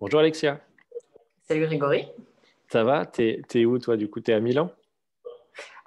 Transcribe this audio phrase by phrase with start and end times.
[0.00, 0.58] Bonjour Alexia.
[1.42, 2.08] Salut Grégory.
[2.68, 3.04] Ça va?
[3.04, 4.20] T'es es où toi du coup?
[4.20, 4.72] T'es à Milan?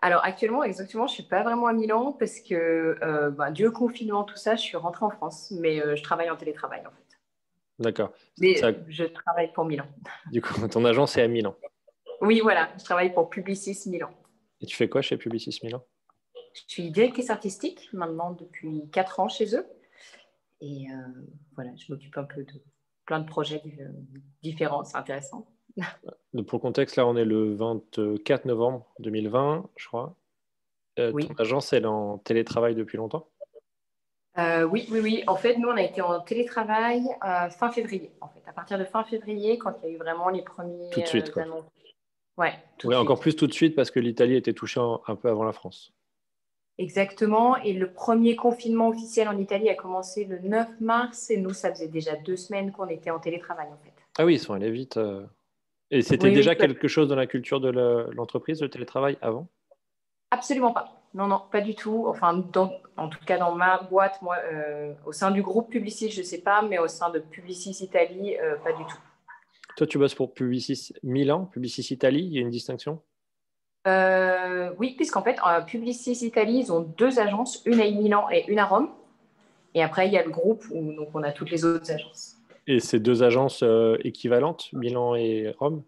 [0.04, 3.71] Alors actuellement, exactement, je suis pas vraiment à Milan parce que euh, bah, dû au
[3.71, 6.91] confinement, tout ça, je suis rentrée en France, mais euh, je travaille en télétravail en
[6.91, 7.20] fait.
[7.79, 8.12] D'accord.
[8.38, 8.54] Mais
[8.88, 9.88] je travaille pour Milan.
[10.32, 11.56] Du coup, ton agence est à Milan
[12.22, 14.12] Oui, voilà, je travaille pour Publicis Milan.
[14.62, 15.84] Et tu fais quoi chez Publicis Milan?
[16.54, 19.66] Je suis directrice artistique maintenant depuis 4 ans chez eux.
[20.62, 20.95] Et euh,
[21.55, 22.54] voilà, je m'occupe un peu de
[23.14, 23.62] plein de projets
[24.41, 25.45] différents, c'est intéressant.
[26.48, 30.16] Pour le contexte, là, on est le 24 novembre 2020, je crois.
[30.98, 31.27] Euh, oui.
[31.27, 33.30] Ton agence, elle est en télétravail depuis longtemps?
[34.40, 35.23] Euh, oui, oui, oui.
[35.27, 38.12] En fait, nous, on a été en télétravail euh, fin février.
[38.20, 40.90] En fait, à partir de fin février, quand il y a eu vraiment les premiers
[40.90, 41.43] tout de suite, quoi.
[42.35, 45.43] Ouais, oui, encore plus tout de suite parce que l'Italie était touchée un peu avant
[45.43, 45.93] la France.
[46.77, 47.58] Exactement.
[47.58, 51.30] Et le premier confinement officiel en Italie a commencé le 9 mars.
[51.30, 53.94] Et nous, ça faisait déjà deux semaines qu'on était en télétravail, en fait.
[54.18, 54.99] Ah oui, ils sont allés vite.
[55.91, 59.48] Et c'était déjà quelque chose dans la culture de l'entreprise, le télétravail, avant?
[60.32, 61.04] Absolument pas.
[61.13, 62.05] Non, non, pas du tout.
[62.07, 62.43] Enfin,
[62.98, 66.26] en tout cas, dans ma boîte, moi, euh, au sein du groupe Publicis, je ne
[66.26, 68.98] sais pas, mais au sein de Publicis Italie, euh, pas du tout.
[69.78, 73.00] Toi, tu bosses pour Publicis Milan, Publicis Italie, il y a une distinction?
[73.88, 78.59] Euh, Oui, puisqu'en fait, Publicis Italie, ils ont deux agences, une à Milan et une
[78.59, 78.90] à Rome.
[79.73, 82.38] Et après, il y a le groupe où donc, on a toutes les autres agences.
[82.67, 83.64] Et ces deux agences
[84.03, 85.84] équivalentes, Milan et Rome?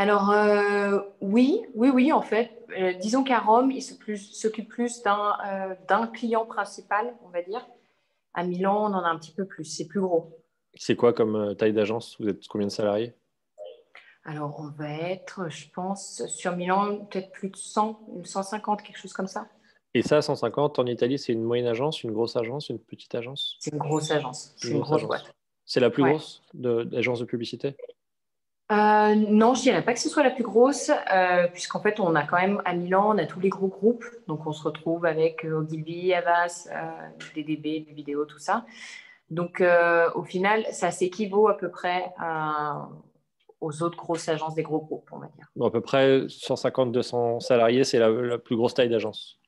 [0.00, 2.50] Alors euh, oui, oui, oui, en fait.
[2.78, 7.66] Euh, disons qu'à Rome, il s'occupe plus, euh, d'un client principal, on va dire.
[8.32, 10.38] À Milan, on en a un petit peu plus, c'est plus gros.
[10.74, 12.16] C'est quoi comme taille d'agence?
[12.18, 13.12] Vous êtes combien de salariés?
[14.30, 19.12] Alors on va être, je pense, sur Milan, peut-être plus de 100, 150, quelque chose
[19.12, 19.48] comme ça.
[19.92, 23.56] Et ça, 150 en Italie, c'est une moyenne agence, une grosse agence, une petite agence?
[23.58, 25.34] C'est une grosse agence, c'est une, grosse, boîte.
[25.64, 27.74] C'est la plus grosse d'agence de publicité?
[28.70, 32.14] Euh, non, je dirais pas que ce soit la plus grosse, euh, puisqu'en fait, on
[32.14, 34.04] a quand même à Milan, on a tous les gros groupes.
[34.28, 36.68] Donc, on se retrouve avec euh, Ogilvy, Avas,
[37.34, 38.64] DDB, des vidéos, tout ça.
[39.28, 39.60] Donc,
[40.14, 42.12] au final, ça s'équivaut à peu près
[43.60, 45.46] aux autres grosses agences des gros groupes, on va dire.
[45.62, 49.38] à peu près 150-200 salariés, c'est la, plus grosse taille d'agence.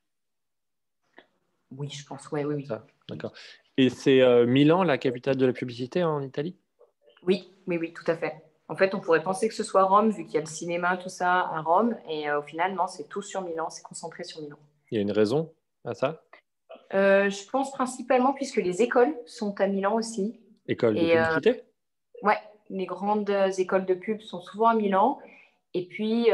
[1.71, 2.67] Oui, je pense, ouais, oui, oui.
[3.09, 3.33] D'accord.
[3.77, 6.55] Et c'est Milan, la capitale de la publicité en Italie?
[7.23, 8.43] Oui, oui, oui, tout à fait.
[8.69, 10.97] En fait, on pourrait penser que ce soit Rome, vu qu'il y a le cinéma,
[10.97, 11.95] tout ça à Rome.
[12.09, 14.57] Et euh, au final, non, c'est tout sur Milan, c'est concentré sur Milan.
[14.89, 15.53] Il y a une raison
[15.85, 16.23] à ça?
[16.93, 20.39] Euh, Je pense principalement puisque les écoles sont à Milan aussi.
[20.67, 21.63] Écoles de euh, publicité?
[22.21, 22.37] Ouais,
[22.69, 25.19] les grandes écoles de pub sont souvent à Milan.
[25.73, 26.29] Et puis,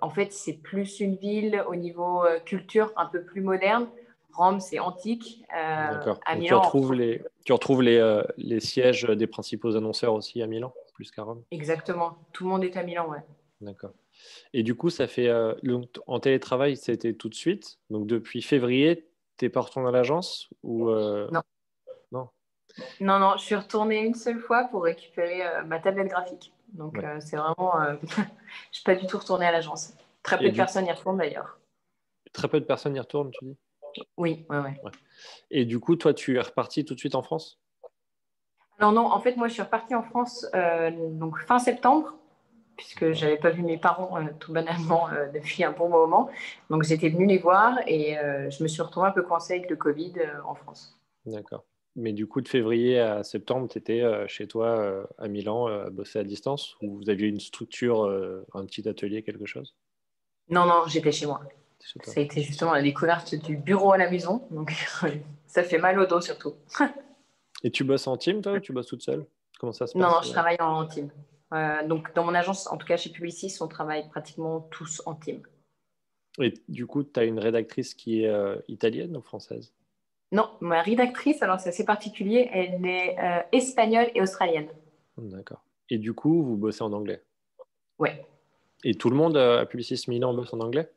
[0.00, 3.88] en fait, c'est plus une ville au niveau culture un peu plus moderne.
[4.34, 5.42] Rome, c'est antique.
[5.50, 6.20] D'accord.
[6.40, 11.10] Tu retrouves, les, tu retrouves les, les sièges des principaux annonceurs aussi à Milan plus
[11.10, 11.42] qu'à Rome.
[11.50, 12.16] Exactement.
[12.32, 13.22] Tout le monde est à Milan, ouais.
[13.60, 13.92] D'accord.
[14.52, 15.54] Et du coup, ça fait euh,
[16.06, 17.78] en télétravail, c'était tout de suite.
[17.90, 19.06] Donc depuis février,
[19.36, 21.42] tu es pas retourné à l'agence ou euh, Non.
[23.00, 23.18] Non.
[23.18, 23.36] Non, non.
[23.36, 26.52] Je suis retournée une seule fois pour récupérer euh, ma tablette graphique.
[26.72, 28.16] Donc c'est vraiment, je
[28.72, 29.94] suis pas du tout retournée à l'agence.
[30.22, 31.58] Très peu de personnes y retournent d'ailleurs.
[32.32, 33.56] Très peu de personnes y retournent, tu dis?
[34.16, 34.80] Oui, ouais, ouais.
[35.50, 37.58] Et du coup, toi, tu es reparti tout de suite en France?
[38.78, 42.14] Alors non, en fait, moi, je suis repartie en France euh, donc fin septembre,
[42.76, 46.28] puisque je n'avais pas vu mes parents euh, tout banalement euh, depuis un bon moment.
[46.68, 48.16] Donc j'étais venue les voir et
[48.50, 50.14] je me suis retrouvée un peu coincée avec le Covid
[50.46, 50.98] en France.
[51.24, 51.64] D'accord.
[51.96, 56.18] Mais du coup, de février à septembre, tu étais chez toi à Milan, à bosser
[56.18, 58.04] à distance, ou vous aviez une structure,
[58.52, 59.74] un petit atelier, quelque chose?
[60.50, 61.40] Non, non, j'étais chez moi.
[62.02, 64.72] Ça a été justement la découverte du bureau à la maison, donc
[65.46, 66.54] ça fait mal au dos surtout.
[67.62, 69.26] Et tu bosses en team, toi, ou tu bosses toute seule?
[69.58, 71.10] Comment ça se passe Non, non, je travaille en team.
[71.54, 75.14] Euh, donc, dans mon agence, en tout cas chez Publicis, on travaille pratiquement tous en
[75.14, 75.40] team.
[76.40, 79.72] Et du coup, tu as une rédactrice qui est euh, italienne ou française?
[80.32, 84.68] Non, ma rédactrice, alors c'est assez particulier, elle est euh, espagnole et australienne.
[85.16, 85.62] D'accord.
[85.88, 87.22] Et du coup, vous bossez en anglais?
[87.98, 88.10] Oui.
[88.84, 90.90] Et tout le monde à Publicis Milan bosse en anglais?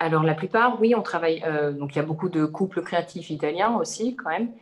[0.00, 1.42] Alors, la plupart, oui, on travaille.
[1.74, 4.52] donc, il y a beaucoup de couples créatifs italiens aussi, quand même.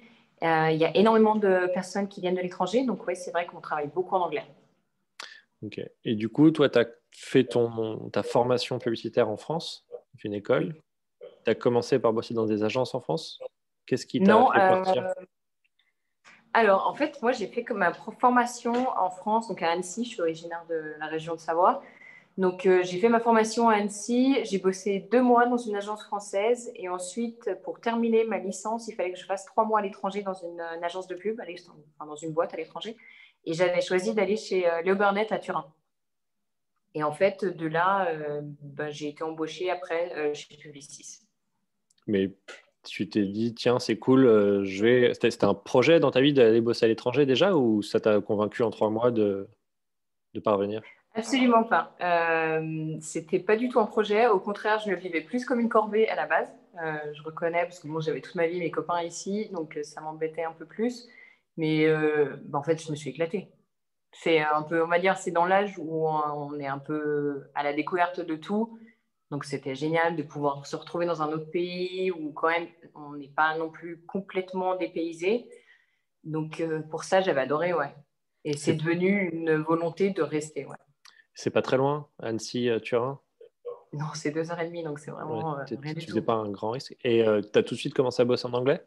[0.43, 3.47] Euh, il y a énormément de personnes qui viennent de l'étranger, donc oui, c'est vrai
[3.47, 4.45] qu'on travaille beaucoup en anglais.
[5.63, 5.81] Ok.
[6.05, 9.87] Et du coup, toi, tu as fait ton, ta formation publicitaire en France,
[10.19, 10.77] tu une école?
[11.47, 13.39] Tu as commencé par bosser dans des agences en France?
[13.87, 15.05] Qu'est-ce qui t'a fait partir?
[15.05, 15.25] euh,
[16.53, 20.09] Alors, en fait, moi, j'ai fait comme ma formation en France, donc à Annecy, je
[20.09, 21.85] suis originaire de la région de Savoie.
[22.37, 24.39] Donc, euh, j'ai fait ma formation à Annecy.
[24.43, 26.73] J'ai bossé deux mois dans une agence française.
[26.75, 30.23] Et ensuite, pour terminer ma licence, il fallait que je fasse trois mois à l'étranger
[30.23, 32.97] dans une, agence de pub, enfin, dans une boîte à l'étranger.
[33.45, 35.73] Et j'avais choisi d'aller chez euh, Léo Burnett à Turin.
[36.95, 41.26] Et en fait, de là, euh, ben, j'ai été embauchée après chez Publicis.
[42.07, 42.33] Mais
[42.85, 45.15] tu t'es dit, tiens, c'est cool, je vais.
[45.15, 48.63] C'était un projet dans ta vie d'aller bosser à l'étranger déjà ou ça t'a convaincu
[48.63, 49.49] en trois mois de,
[50.35, 50.83] de parvenir?
[51.17, 51.97] Absolument pas.
[52.03, 54.29] Euh, c'était pas du tout un projet.
[54.29, 56.53] Au contraire, je le vivais plus comme une corvée à la base.
[56.83, 59.83] Euh, je reconnais parce que moi, j'avais toute ma vie mes copains ici, donc euh,
[59.83, 61.09] ça m'embêtait un peu plus.
[61.57, 63.49] Mais euh, bah, en fait, je me suis éclatée.
[64.13, 67.63] C'est un peu, on va dire, c'est dans l'âge où on est un peu à
[67.63, 68.79] la découverte de tout.
[69.31, 73.15] Donc c'était génial de pouvoir se retrouver dans un autre pays où quand même on
[73.15, 75.49] n'est pas non plus complètement dépaysé.
[76.25, 77.95] Donc pour ça, j'avais adoré, ouais.
[78.45, 80.77] Et c'est devenu une volonté de rester, ouais.
[81.35, 83.21] C'est pas très loin, Annecy-Turin
[83.93, 85.63] Non, c'est deux heures et demie, donc c'est vraiment.
[85.67, 86.97] tu ne faisais pas un grand risque.
[87.05, 88.83] Et euh, tu as tout de suite commencé à bosser en anglais?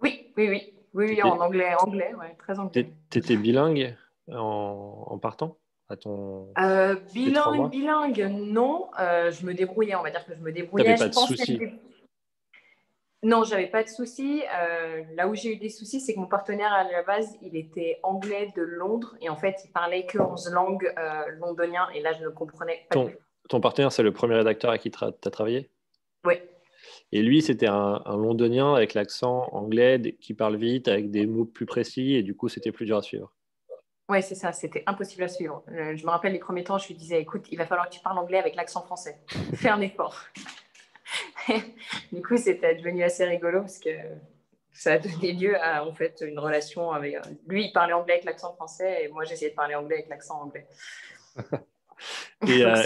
[0.00, 0.74] Oui, oui, oui.
[0.94, 2.90] Oui, en anglais, anglais, ouais, très anglais.
[3.10, 3.94] Tu étais bilingue
[4.32, 5.58] en, partant?
[5.88, 6.52] À ton...
[6.58, 8.88] Euh, bilingue, bilingue, non.
[9.00, 10.96] Euh, je me débrouillais, on va dire que je me débrouillais.
[10.96, 11.60] Pas de soucis
[13.24, 14.44] non, j'avais pas de soucis.
[14.56, 17.56] Euh, là où j'ai eu des soucis, c'est que mon partenaire à la base, il
[17.56, 20.94] était anglais de Londres et en fait, il parlait que 11 langues
[21.40, 22.94] londoniennes et là, je ne comprenais pas.
[22.94, 23.10] Ton,
[23.48, 25.68] ton partenaire, c'est le premier rédacteur à qui tu as travaillé?
[26.24, 26.34] Oui.
[27.12, 31.66] Et lui, c'était un, londonien avec l'accent anglais qui parle vite, avec des mots plus
[31.66, 33.32] précis et du coup, c'était plus dur à suivre.
[34.08, 35.62] Oui, c'est ça, c'était impossible à suivre.
[35.70, 37.94] Euh, je me rappelle les premiers temps, je lui disais écoute, il va falloir que
[37.94, 39.18] tu parles anglais avec l'accent français.
[39.54, 40.16] Fais un effort.
[42.12, 43.90] du coup, c'était devenu assez rigolo parce que
[44.72, 47.16] ça a donné lieu à en fait une relation avec
[47.46, 47.66] lui.
[47.66, 50.66] Il parlait anglais avec l'accent français et moi j'essayais de parler anglais avec l'accent anglais.
[52.46, 52.76] et, euh,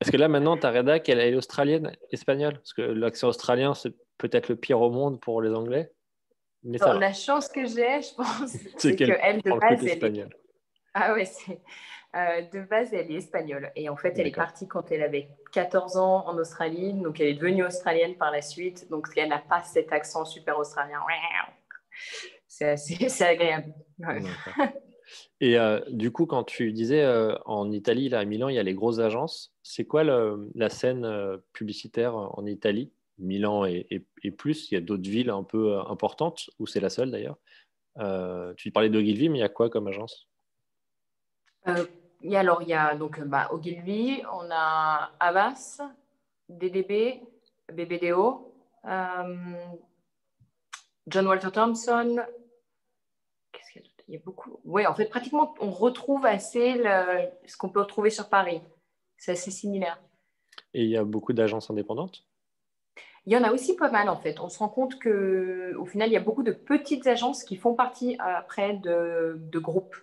[0.00, 2.54] est-ce que là maintenant ta rédac elle est australienne, espagnole?
[2.54, 5.92] Parce que l'accent australien c'est peut-être le pire au monde pour les Anglais.
[6.68, 10.26] Mais ça la chance que j'ai, je pense, c'est qu'elle de base elle est...
[10.94, 11.60] Ah ouais, c'est
[12.16, 13.70] euh, de base, elle est espagnole.
[13.76, 16.94] Et en fait, elle est partie quand elle avait 14 ans en Australie.
[16.94, 18.88] Donc, elle est devenue australienne par la suite.
[18.90, 21.00] Donc, elle n'a pas cet accent super australien.
[22.46, 23.74] C'est assez agréable.
[25.40, 28.58] Et euh, du coup, quand tu disais euh, en Italie, là, à Milan, il y
[28.58, 29.54] a les grosses agences.
[29.62, 31.06] C'est quoi la scène
[31.52, 32.90] publicitaire en Italie?
[33.18, 34.04] Milan et,
[34.36, 34.70] plus.
[34.70, 37.38] Il y a d'autres villes un peu importantes, ou c'est la seule d'ailleurs.
[38.56, 40.28] tu parlais d'Ogilvy, mais il y a quoi comme agence?
[41.66, 41.86] Euh,
[42.32, 45.80] alors, il y a donc bah, Ogilvy, on a Avas,
[46.48, 47.22] DDB,
[47.72, 48.54] BBDO,
[48.84, 49.70] euh,
[51.06, 52.16] John Walter Thompson.
[53.52, 54.60] Qu'est-ce qu'il y a Il y a beaucoup.
[54.64, 56.82] Oui, en fait, pratiquement, on retrouve assez
[57.46, 58.60] ce qu'on peut retrouver sur Paris.
[59.16, 60.00] C'est assez similaire.
[60.74, 62.27] Et il y a beaucoup d'agences indépendantes?
[63.28, 64.40] Il y en a aussi pas mal en fait.
[64.40, 67.74] On se rend compte qu'au final, il y a beaucoup de petites agences qui font
[67.74, 69.96] partie après de, de groupes.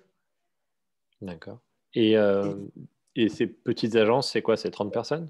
[1.21, 1.57] D'accord.
[1.95, 2.53] Et, euh,
[3.15, 4.57] et, ces petites agences, c'est quoi?
[4.57, 5.27] C'est 30 personnes?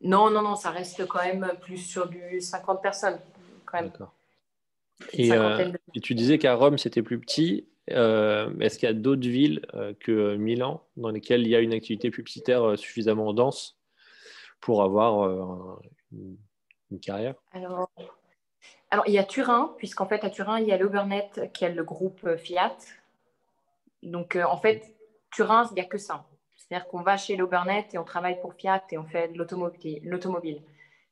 [0.00, 3.18] Non, non, non, ça reste quand même plus sur du 50 personnes.
[3.70, 4.14] D'accord.
[5.12, 7.68] Et, euh, et, tu disais qu'à Rome, c'était plus petit.
[7.90, 9.60] Euh, est-ce qu'il y a d'autres villes
[10.00, 13.78] que Milan dans lesquelles il y a une activité publicitaire suffisamment dense
[14.60, 15.80] pour avoir
[16.12, 16.38] une,
[16.96, 17.34] carrière?
[17.52, 17.90] Alors,
[18.90, 21.72] alors, il y a Turin, puisqu'en fait, à Turin, il y a l'Obernet qui est
[21.72, 22.76] le groupe Fiat,
[24.02, 24.96] donc, euh, en fait,
[25.30, 26.26] Turin, il n'y a que ça.
[26.56, 30.62] C'est-à-dire qu'on va chez l'Obernet et on travaille pour Fiat et on fait de l'automobile.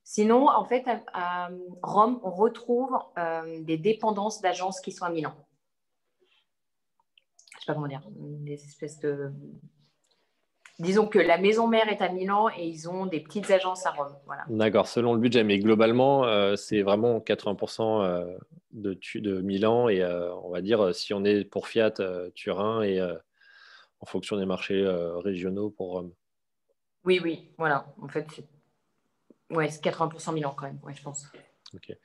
[0.05, 1.49] Sinon, en fait, à,
[1.83, 5.35] Rome, on retrouve euh, des dépendances d'agences qui sont à Milan.
[7.51, 9.33] Je ne sais pas comment dire, des espèces de.
[10.79, 13.93] Disons que la maison mère est à Milan et ils ont des petites agences à
[13.93, 14.15] Rome.
[14.51, 18.37] D'accord, selon le budget, mais globalement, euh, c'est vraiment 80%
[18.77, 22.83] de, de Milan et euh, on va dire si on est pour Fiat euh, Turin
[22.83, 23.17] et euh,
[24.01, 24.85] en fonction des marchés
[25.25, 26.13] régionaux pour Rome.
[27.05, 27.87] Oui, oui, voilà.
[28.01, 28.45] En fait, c'est
[29.55, 31.27] ouais, 80% Milan quand même, ouais, je pense.
[31.75, 31.97] Ok.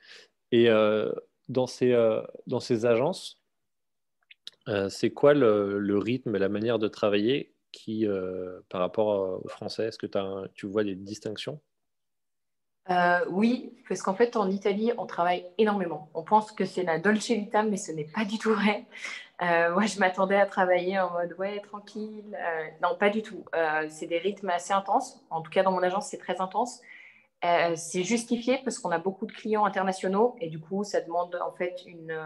[0.52, 0.68] Et
[1.48, 1.94] dans, ces,
[2.46, 3.38] dans ces agences,
[4.88, 8.06] c'est quoi le, le, rythme et la manière de travailler qui,
[8.68, 10.06] par rapport aux Français Est-ce que
[10.54, 11.60] tu vois des distinctions?
[12.90, 16.10] Euh, oui, parce qu'en fait, en Italie, on travaille énormément.
[16.14, 18.86] On pense que c'est la dolce vita, mais ce n'est pas du tout vrai.
[19.40, 22.36] Euh, moi, je m'attendais à travailler en mode ouais, tranquille.
[22.36, 23.44] Euh, non, pas du tout.
[23.88, 25.20] c'est des rythmes assez intenses.
[25.30, 26.80] En tout cas, dans mon agence, c'est très intense.
[27.76, 31.52] c'est justifié parce qu'on a beaucoup de clients internationaux et du coup, ça demande en
[31.52, 32.16] fait une,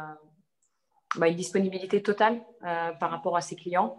[1.17, 3.99] bah, une disponibilité totale par rapport à ces clients.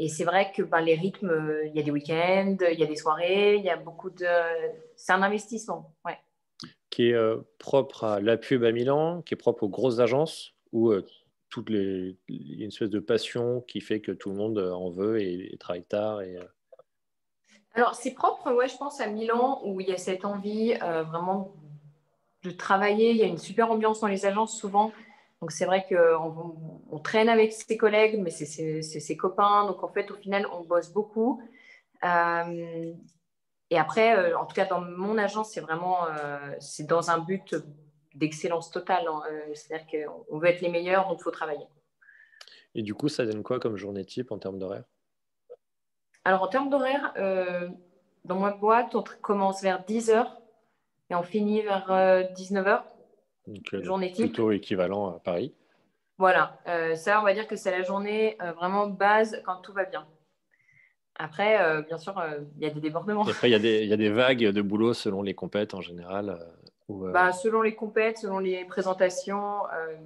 [0.00, 2.86] Et c'est vrai que ben, les rythmes, il y a des week-ends, il y a
[2.86, 4.26] des soirées, il y a beaucoup de.
[4.94, 6.16] C'est un investissement, ouais.
[6.88, 7.16] Qui est
[7.58, 10.54] propre à la pub à Milan, qui est propre aux grosses agences,
[11.50, 14.58] toutes les, il y a une espèce de passion qui fait que tout le monde
[14.58, 16.20] en veut et, travaille tard.
[16.22, 16.38] Et...
[17.74, 21.54] Alors, c'est propre, ouais, je pense, à Milan, où il y a cette envie vraiment
[22.44, 23.10] de travailler.
[23.10, 24.92] Il y a une super ambiance dans les agences souvent.
[25.40, 26.56] Donc c'est vrai qu'on
[26.90, 29.66] on traîne avec ses collègues, mais c'est ses copains.
[29.66, 31.40] Donc en fait, au final, on bosse beaucoup.
[32.04, 32.92] Euh,
[33.70, 37.18] et après, euh, en tout cas, dans mon agence, c'est vraiment euh, c'est dans un
[37.18, 37.54] but
[38.14, 39.06] d'excellence totale.
[39.06, 39.22] Hein.
[39.54, 39.86] C'est-à-dire
[40.28, 41.66] qu'on veut être les meilleurs, donc il faut travailler.
[42.74, 44.84] Et du coup, ça donne quoi comme journée type en termes d'horaire?
[46.24, 47.14] Alors en termes d'horaire,
[48.24, 50.26] dans ma boîte, on commence vers 10h
[51.10, 52.82] et on finit vers 19h.
[53.48, 54.26] Donc, euh, journée type.
[54.26, 55.54] Plutôt équivalent à Paris.
[56.18, 59.72] Voilà, euh, ça, on va dire que c'est la journée euh, vraiment base quand tout
[59.72, 60.06] va bien.
[61.20, 62.14] Après, bien sûr,
[62.56, 63.26] il y a des débordements.
[63.26, 66.38] après, il y, y, a des vagues de boulot selon les compètes en général.
[66.88, 69.62] bah, selon les compètes, selon les présentations.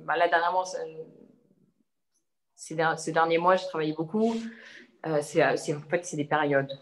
[0.06, 4.34] Bah, là, dernièrement, ces, ces, derniers mois, j'ai travaillé beaucoup.
[5.20, 6.72] c'est, en fait, c'est des périodes.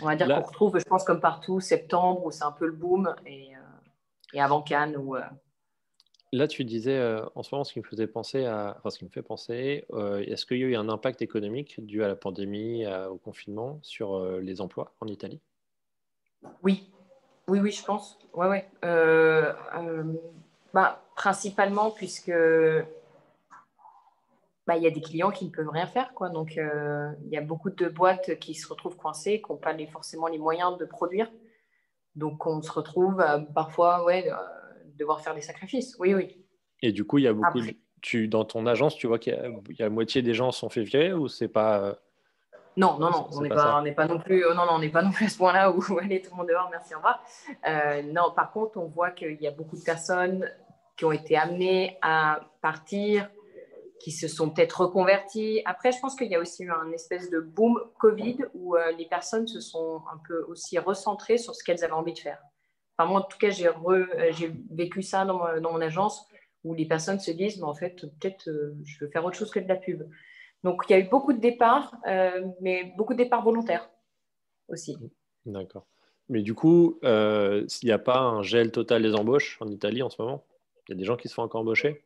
[0.00, 2.74] On va dire qu'on retrouve, je pense, comme partout, septembre, où c'est un peu le
[2.74, 3.50] boom, et,
[4.32, 5.16] et avant Cannes, où
[6.34, 8.98] Là, tu disais euh, en ce moment, ce qui me faisait penser à, enfin, ce
[8.98, 12.08] qui me fait penser, euh, est-ce qu'il y a eu un impact économique dû à
[12.08, 15.42] la pandémie, au confinement, sur euh, les emplois en Italie?
[16.62, 16.90] Oui,
[17.48, 18.18] oui, oui, je pense.
[18.32, 18.66] Ouais, ouais.
[20.72, 22.32] Bah, principalement puisque
[24.66, 26.30] bah, il y a des clients qui ne peuvent rien faire, quoi.
[26.30, 30.28] Donc, il y a beaucoup de boîtes qui se retrouvent coincées, qui n'ont pas forcément
[30.28, 31.30] les moyens de produire.
[32.16, 33.22] Donc, on se retrouve
[33.52, 34.30] parfois, ouais
[34.96, 35.96] devoir faire des sacrifices.
[35.98, 36.44] Oui, oui.
[36.82, 37.60] Et du coup, il y a beaucoup.
[38.00, 39.36] Tu, dans ton agence, tu vois qu'il y,
[39.82, 41.78] a la moitié des gens sont fait virer ou c'est pas.
[41.78, 41.94] Euh,
[42.76, 45.02] non, non, non, on n'est pas, pas, non plus, oh, non, non, on n'est pas
[45.02, 47.22] non plus à ce point-là où allez tout le monde dehors, merci, au revoir.
[47.68, 50.50] Euh, non, par contre, on voit qu'il y a beaucoup de personnes
[50.96, 53.28] qui ont été amenées à partir,
[54.00, 55.62] qui se sont peut-être reconverties.
[55.64, 58.90] Après, je pense qu'il y a aussi eu un espèce de boom Covid où euh,
[58.98, 62.42] les personnes se sont un peu aussi recentrées sur ce qu'elles avaient envie de faire
[63.06, 64.04] moi, en tout cas, j'ai, euh,
[64.70, 66.26] vécu ça dans, mon agence
[66.64, 69.50] où les personnes se disent, mais en fait, peut-être euh, je veux faire autre chose
[69.50, 70.02] que de la pub.
[70.62, 73.88] Donc, il y a eu beaucoup de départs, euh, mais beaucoup de départs volontaires
[74.68, 74.96] aussi.
[75.44, 75.86] D'accord.
[76.28, 80.08] Mais du coup, il n'y a pas un gel total des embauches en Italie en
[80.08, 80.44] ce moment
[80.86, 82.04] Il y a des gens qui se font encore embaucher?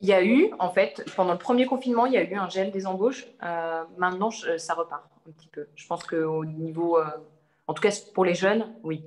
[0.00, 2.48] Il y a eu, en fait, pendant le premier confinement, il y a eu un
[2.48, 3.26] gel des embauches.
[3.96, 5.66] maintenant, ça repart un petit peu.
[5.74, 6.98] Je pense qu'au niveau,
[7.66, 9.04] en tout cas pour les jeunes, oui.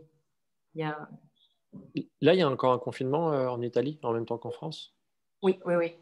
[0.75, 4.93] Là, il y a encore un confinement euh, en Italie en même temps qu'en France?
[5.41, 5.95] Oui, oui, oui.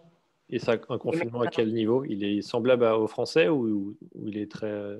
[0.49, 2.03] Et ça, un confinement à quel niveau?
[2.03, 4.99] Il est semblable aux Français ou, il est très euh,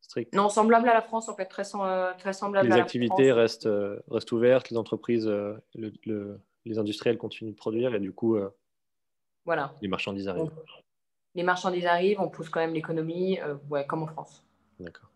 [0.00, 0.34] strict?
[0.34, 3.68] Non, semblable à la France, en fait, très, euh, très semblable les activités restent,
[4.08, 5.32] restent ouvertes, les entreprises,
[5.74, 8.36] les industriels continuent de produire et du coup,
[9.44, 9.72] voilà.
[9.80, 10.50] les marchandises arrivent.
[11.34, 13.38] les marchandises arrivent, on pousse quand même l'économie,
[13.70, 14.44] ouais, comme en France.
[14.80, 15.10] D'accord.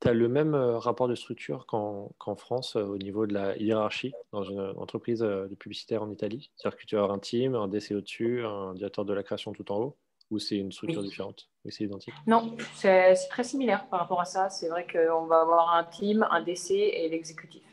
[0.00, 4.44] Tu as le même rapport de structure qu'en France au niveau de la hiérarchie dans
[4.44, 6.52] une entreprise de publicitaire en Italie?
[6.56, 9.70] C'est-à-dire que tu as un team, un DC au-dessus, un directeur de la création tout
[9.72, 9.96] en haut
[10.30, 12.14] Ou c'est une structure différente Oui, c'est identique?
[12.28, 14.50] Non, c'est très similaire par rapport à ça.
[14.50, 17.64] C'est vrai qu'on va avoir un team, un DC et l'exécutif.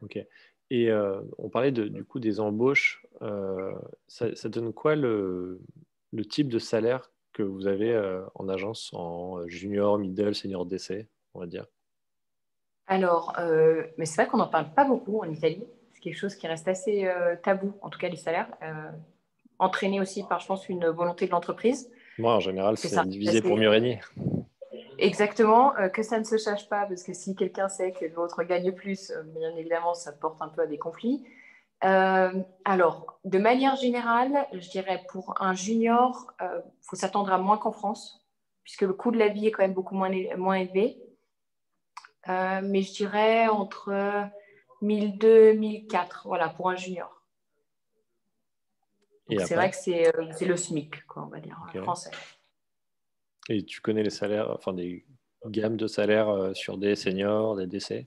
[0.00, 0.18] Ok.
[0.70, 0.90] Et
[1.36, 3.04] on parlait de, du coup des embauches.
[4.08, 5.60] Ça, ça, donne quoi le,
[6.12, 11.08] le type de salaire que vous avez euh, en agence en junior, middle, senior DC,
[11.34, 11.66] on va dire
[12.86, 15.64] Alors, euh, mais c'est vrai qu'on n'en parle pas beaucoup en Italie.
[15.92, 18.50] C'est quelque chose qui reste assez euh, tabou, en tout cas les salaires.
[19.58, 21.90] entraîné aussi par, je pense, une volonté de l'entreprise.
[22.18, 24.00] Moi, en général, c'est divisé pour mieux régner.
[24.98, 28.72] Exactement, que ça ne se cherche pas, parce que si quelqu'un sait que l'autre gagne
[28.72, 31.24] plus, bien évidemment, ça porte un peu à des conflits.
[31.84, 37.38] Euh, alors, de manière générale, je dirais pour un junior, il euh, faut s'attendre à
[37.38, 38.24] moins qu'en France,
[38.62, 41.02] puisque le coût de la vie est quand même beaucoup moins, moins élevé.
[42.28, 43.92] Euh, mais je dirais entre
[44.80, 47.20] 1002 1004, voilà, pour un junior.
[49.28, 52.10] C'est vrai que c'est le SMIC, quoi, on va dire, français.
[53.48, 55.04] Et tu connais les salaires, enfin des
[55.46, 58.06] gammes de salaires sur des seniors, des DC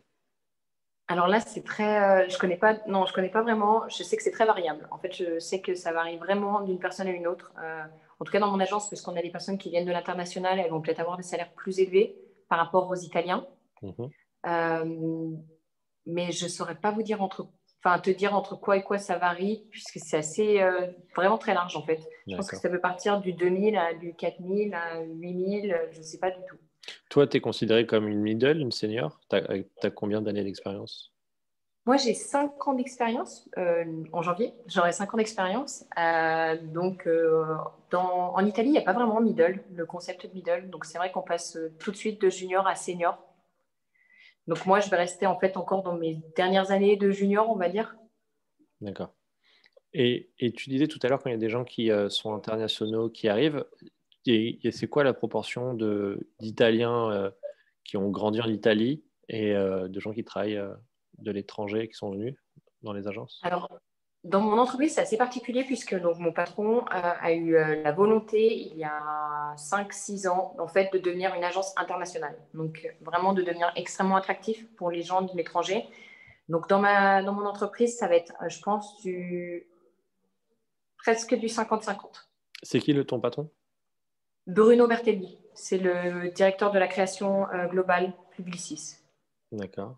[1.07, 2.01] alors là, c'est très.
[2.01, 2.77] Euh, je connais pas.
[2.87, 3.87] Non, je connais pas vraiment.
[3.89, 4.87] Je sais que c'est très variable.
[4.91, 7.53] En fait, je sais que ça varie vraiment d'une personne à une autre.
[7.61, 7.83] Euh,
[8.19, 10.59] en tout cas, dans mon agence, parce qu'on a des personnes qui viennent de l'international,
[10.59, 12.17] elles vont peut-être avoir des salaires plus élevés
[12.49, 13.45] par rapport aux Italiens.
[13.83, 14.09] Mhm.
[14.47, 15.29] Euh,
[16.07, 17.49] mais je saurais pas vous dire entre.
[17.83, 20.59] enfin, te dire entre quoi et quoi ça varie, puisque c'est assez
[21.15, 21.99] vraiment très large en fait.
[22.27, 26.03] Je pense que ça peut partir du 2000 à du 4000 à 8000, je ne
[26.03, 26.57] sais pas du tout.
[27.09, 29.19] Toi, tu es considéré comme une middle, une senior?
[29.29, 31.11] Tu as, combien d'années d'expérience?
[31.85, 34.53] Moi, j'ai 5 ans d'expérience euh, en janvier.
[34.65, 35.85] J'aurai 5 ans d'expérience.
[35.99, 37.07] Euh, donc,
[37.91, 40.69] dans, en Italie, il n'y a pas vraiment middle, le concept de middle.
[40.69, 43.21] Donc, c'est vrai qu'on passe tout de suite de junior à senior.
[44.47, 47.55] Donc moi, je vais rester en fait encore dans mes dernières années de junior, on
[47.55, 47.95] va dire.
[48.81, 49.13] D'accord.
[49.93, 52.33] Et, tu disais tout à l'heure quand il y a des gens qui euh, sont
[52.33, 53.65] internationaux qui arrivent,
[54.25, 55.73] c'est quoi la proportion
[56.39, 57.31] d'Italiens euh,
[57.83, 60.61] qui ont grandi en Italie et euh, de gens qui travaillent
[61.17, 62.35] de l'étranger qui sont venus
[62.81, 63.39] dans les agences?
[63.43, 63.69] Alors,
[64.25, 68.57] dans mon entreprise, c'est assez particulier puisque donc, mon patron a eu euh, la volonté,
[68.57, 72.35] il y a 5-6 ans, en fait, de devenir une agence internationale.
[72.55, 75.85] Donc, vraiment de devenir extrêmement attractif pour les gens de l'étranger.
[76.49, 79.67] Donc, dans, ma, dans mon entreprise, ça va être, euh, je pense, du,
[80.97, 82.25] presque du 50-50.
[82.63, 83.51] C'est qui le ton patron?
[84.47, 85.37] Bruno Bertelli.
[85.53, 88.97] C'est le directeur de la création euh, globale Publicis.
[89.51, 89.97] D'accord.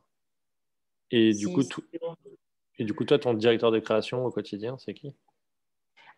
[1.09, 1.63] Et du coup,
[2.77, 5.15] et du coup, toi, ton directeur de création au quotidien, c'est qui?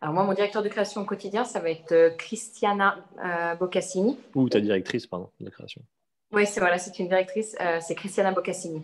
[0.01, 4.17] Alors moi, mon directeur de création au quotidien, ça va être euh, Christiana euh, Boccassini.
[4.35, 5.81] Ou ta directrice, pardon, de création.
[6.31, 8.81] Oui, c'est voilà, c'est une directrice, euh, c'est Christiana Boccassini.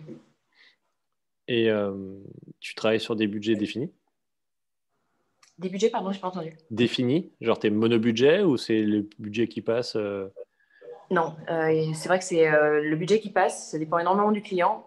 [1.48, 1.70] Et
[2.58, 3.92] tu travailles sur des budgets définis?
[5.58, 6.56] Des budgets, pardon, je n'ai pas entendu.
[6.70, 9.96] Définis Genre, tes monobudget ou c'est le budget qui passe
[11.10, 14.84] Non, c'est vrai que c'est le budget qui passe, ça dépend énormément du client.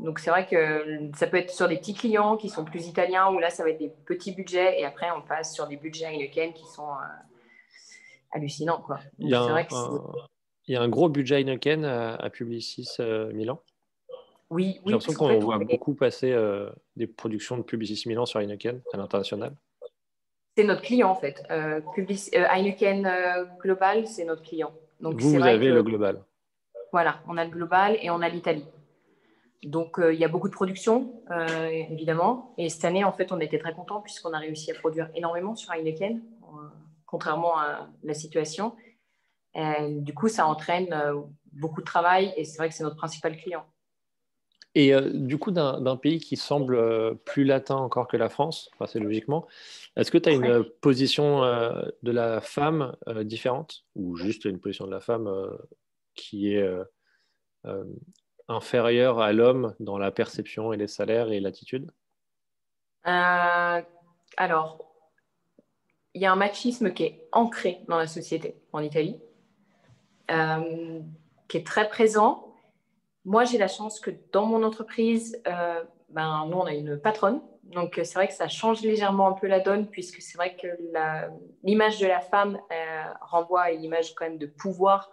[0.00, 3.28] Donc c'est vrai que ça peut être sur des petits clients qui sont plus italiens,
[3.30, 6.06] où là ça va être des petits budgets, et après on passe sur des budgets
[6.06, 8.80] Heineken qui sont euh, hallucinants.
[8.80, 9.00] Quoi.
[9.18, 13.60] il, y a un, gros budget Heineken à, Publicis euh, Milan
[14.50, 14.82] Oui, oui.
[14.86, 18.96] J'ai l'impression qu'on voit beaucoup passer euh, des productions de Publicis Milan sur Heineken à
[18.96, 19.54] l'international.
[20.56, 21.42] C'est notre client en fait.
[21.48, 23.08] Heineken
[23.60, 24.72] Global, c'est notre client.
[25.00, 26.22] Donc, vous, vous avez le global.
[26.92, 28.66] Voilà, on a le global et on a l'Italie.
[29.62, 32.54] Donc, euh, il y a beaucoup de production, euh, évidemment.
[32.56, 35.54] Et cette année, en fait, on était très contents puisqu'on a réussi à produire énormément
[35.54, 36.46] sur Heineken, euh,
[37.06, 38.74] contrairement à la situation.
[39.88, 40.94] du coup, ça entraîne
[41.52, 43.66] beaucoup de travail et c'est vrai que c'est notre principal client.
[44.74, 49.00] Et du coup, d'un pays qui semble plus latin encore que la France, enfin, c'est
[49.00, 49.46] logiquement,
[49.96, 53.84] est-ce que tu as une position de la femme différente?
[53.96, 55.28] Ou juste une position de la femme
[56.14, 56.64] qui est
[58.46, 61.90] inférieur à l'homme dans la perception et les salaires et l'attitude?
[63.06, 63.82] Euh,
[64.36, 64.94] Alors,
[66.14, 69.20] il y a un machisme qui est ancré dans la société en Italie,
[70.30, 71.00] euh,
[71.48, 72.49] qui est très présent.
[73.24, 77.40] Moi, j'ai la chance que dans mon entreprise, euh, ben, nous, on a une patronne.
[77.64, 80.66] Donc, c'est vrai que ça change légèrement un peu la donne, puisque c'est vrai que
[81.62, 82.58] l'image de la femme
[83.20, 85.10] renvoie à une image quand même de pouvoir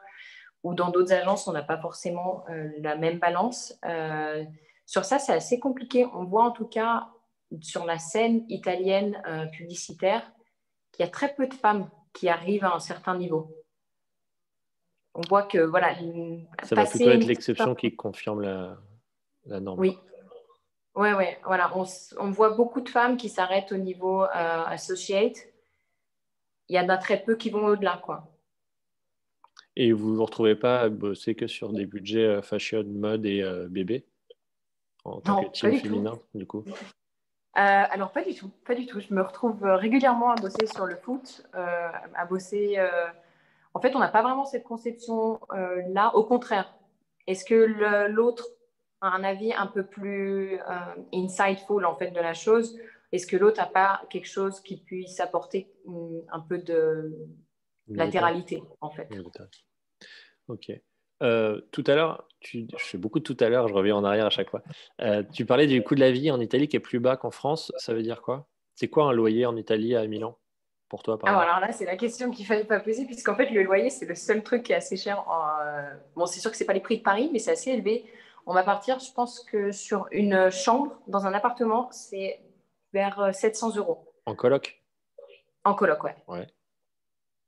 [0.63, 3.74] ou dans d'autres agences, on n'a pas forcément euh, la même balance.
[3.86, 4.43] Euh,
[4.86, 6.06] sur ça, c'est assez compliqué.
[6.13, 7.08] On voit en tout cas
[7.62, 10.30] sur la scène italienne euh, publicitaire
[10.91, 13.56] qu'il y a très peu de femmes qui arrivent à un certain niveau.
[15.17, 15.93] On voit que voilà.
[16.63, 18.77] Ça va plutôt être l'exception qui confirme la,
[19.45, 19.80] la norme.
[19.80, 19.97] Oui.
[20.95, 21.71] Oui, oui, voilà.
[21.75, 21.86] On,
[22.19, 25.36] on, voit beaucoup de femmes qui s'arrêtent au niveau associate.
[26.69, 28.27] Il y en a très peu qui vont au-delà, quoi.
[29.80, 33.27] Et vous ne vous retrouvez pas à bosser que sur des budgets euh, fashion, mode
[33.27, 34.08] et euh, bébé?
[35.06, 38.99] En tant que team féminin, du coup euh, alors, pas du tout, pas du tout.
[38.99, 42.77] Je me retrouve régulièrement à bosser sur le foot, à bosser.
[43.78, 46.16] En fait, on n'a pas vraiment cette conception là.
[46.16, 46.74] Au contraire,
[47.28, 48.48] est-ce que l'autre
[49.02, 50.60] a un avis un peu plus
[51.13, 52.76] insightful en fait de la chose?
[53.12, 55.72] Est-ce que l'autre n'a pas quelque chose qui puisse apporter
[56.32, 57.16] un peu de
[57.88, 59.08] latéralité en fait?
[60.48, 60.72] Ok.
[61.22, 64.26] Euh, tout à l'heure, je fais beaucoup de tout à l'heure, je reviens en arrière
[64.26, 64.63] à chaque fois.
[65.02, 67.30] Euh, tu parlais du coût de la vie en Italie qui est plus bas qu'en
[67.30, 67.72] France.
[67.78, 68.48] Ça veut dire quoi?
[68.74, 70.36] C'est quoi un loyer en Italie à Milan?
[70.89, 73.50] Pour toi par ah, Alors là, c'est la question qu'il fallait pas poser puisqu'en fait,
[73.50, 75.26] le loyer, c'est le seul truc qui est assez cher.
[75.30, 78.06] Euh, bon, c'est sûr que c'est pas les prix de Paris, mais c'est assez élevé.
[78.45, 82.39] On va partir, je pense que sur une chambre dans un appartement, c'est
[82.93, 84.13] vers 700 euros.
[84.26, 84.82] En coloc?
[85.63, 86.15] En coloc, ouais.
[86.28, 86.47] ouais.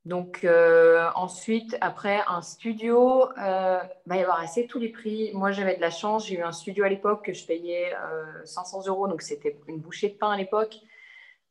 [0.06, 5.32] Donc euh, ensuite, après un studio, il euh, va y avoir assez tous les prix.
[5.34, 6.28] Moi, j'avais de la chance.
[6.28, 7.94] J'ai eu un studio à l'époque que je payais
[8.46, 10.78] 500 euh, euros, donc c'était une bouchée de pain à l'époque.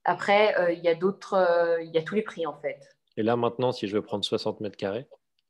[0.09, 2.79] Après, il y a d'autres, il y a tous les prix en fait.
[3.17, 5.07] Et là maintenant, si je veux prendre 60 mètres carrés,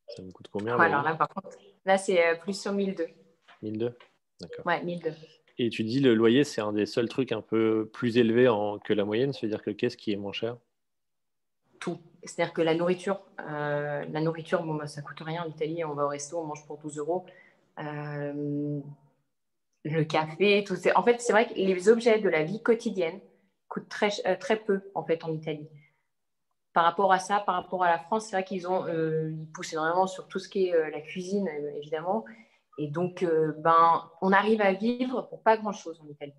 [0.09, 3.07] ça me coûte combien Alors là, par contre, là c'est plus sur 1002.
[3.63, 3.97] 1002
[4.41, 4.67] D'accord.
[4.67, 5.11] Ouais, 1002.
[5.59, 8.49] Et tu dis le loyer, c'est un des seuls trucs un peu plus élevés
[8.85, 9.33] que la moyenne.
[9.33, 10.57] Ça veut dire que qu'est-ce qui est moins cher?
[11.81, 11.99] Tout.
[12.23, 15.85] C'est-à-dire que la nourriture, euh, la nourriture, bon, bah, ça coûte rien en Italie.
[15.85, 17.27] On va au resto, on mange pour 12 euros.
[17.81, 18.81] Euh,
[19.85, 20.93] le café, tout ça.
[20.97, 23.19] En fait, c'est vrai que les objets de la vie quotidienne
[23.69, 25.69] coûtent très, euh, très peu en fait en Italie.
[26.73, 29.73] Par rapport à ça, par rapport à la France, c'est vrai qu'ils ont, ils poussent
[29.73, 32.25] énormément sur tout ce qui est la cuisine, évidemment.
[32.79, 36.33] Et donc, euh, ben, on arrive à vivre pour pas grand-chose en Italie.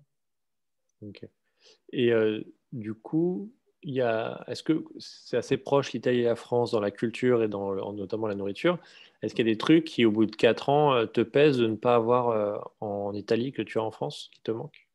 [1.92, 6.90] Et euh, du coup, est-ce que c'est assez proche l'Italie et la France dans la
[6.90, 8.78] culture et dans notamment la nourriture?
[9.22, 11.58] Est-ce qu'il y a des trucs qui, au bout de 4 ans, euh, te pèsent
[11.58, 14.88] de ne pas avoir en Italie que tu as en France qui te manquent?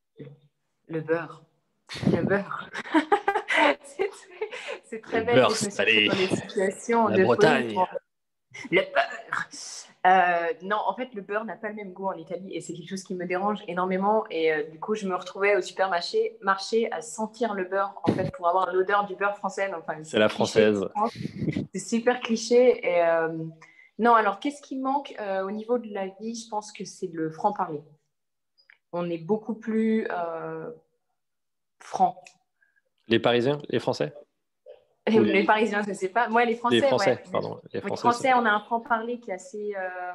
[0.88, 1.44] Le beurre.
[2.12, 2.70] Le beurre.
[4.84, 6.08] c'est très, très le Beurre, allez.
[6.08, 7.76] la Bretagne.
[8.72, 9.86] Le beurre.
[10.06, 12.74] Euh, non, en fait, le beurre n'a pas le même goût en Italie et c'est
[12.74, 14.24] quelque chose qui me dérange énormément.
[14.30, 18.12] Et euh, du coup, je me retrouvais au supermarché marché à sentir le beurre, en
[18.12, 19.72] fait, pour avoir l'odeur du beurre français.
[19.76, 20.88] Enfin, c'est la française.
[21.74, 22.86] C'est super cliché.
[22.86, 23.30] Et, euh,
[23.98, 26.36] non, alors, qu'est-ce qui manque au niveau de la vie?
[26.36, 27.82] Je pense que c'est le franc-parler.
[28.92, 30.08] On est beaucoup plus
[31.80, 32.16] franc.
[33.08, 34.14] Les Parisiens, les Français?
[35.08, 36.30] Les, Parisiens, je ne sais pas.
[36.30, 36.76] Moi, les Français.
[36.78, 37.62] Les Français, pardon.
[37.72, 40.14] Les Français, on a un franc-parler qui, est assez, euh,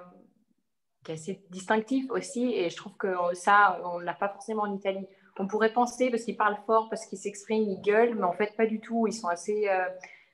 [1.04, 2.52] qui est assez distinctif aussi.
[2.54, 5.06] Et je trouve que ça, on ne l'a pas forcément en Italie.
[5.38, 8.56] On pourrait penser, parce qu'ils parlent fort, parce qu'ils s'expriment, ils gueulent, mais en fait,
[8.56, 9.06] pas du tout.
[9.06, 9.68] Ils sont assez.
[9.68, 9.84] Euh,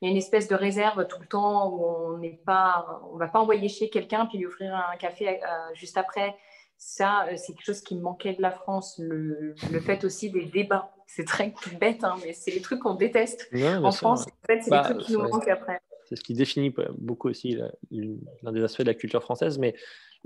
[0.01, 3.17] il y a une espèce de réserve tout le temps où on n'est pas, on
[3.17, 6.37] va pas envoyer chez quelqu'un puis lui offrir un café euh, juste après.
[6.79, 8.97] Ça, c'est quelque chose qui me manquait de la France.
[8.99, 12.95] Le, le fait aussi des débats c'est très bête, hein, mais c'est les trucs qu'on
[12.95, 14.23] déteste en France.
[14.23, 15.81] En fait, c'est les bah, trucs qui nous manquent après.
[16.05, 17.59] C'est ce qui définit beaucoup aussi
[17.91, 19.59] l'un des aspects de la culture française.
[19.59, 19.75] Mais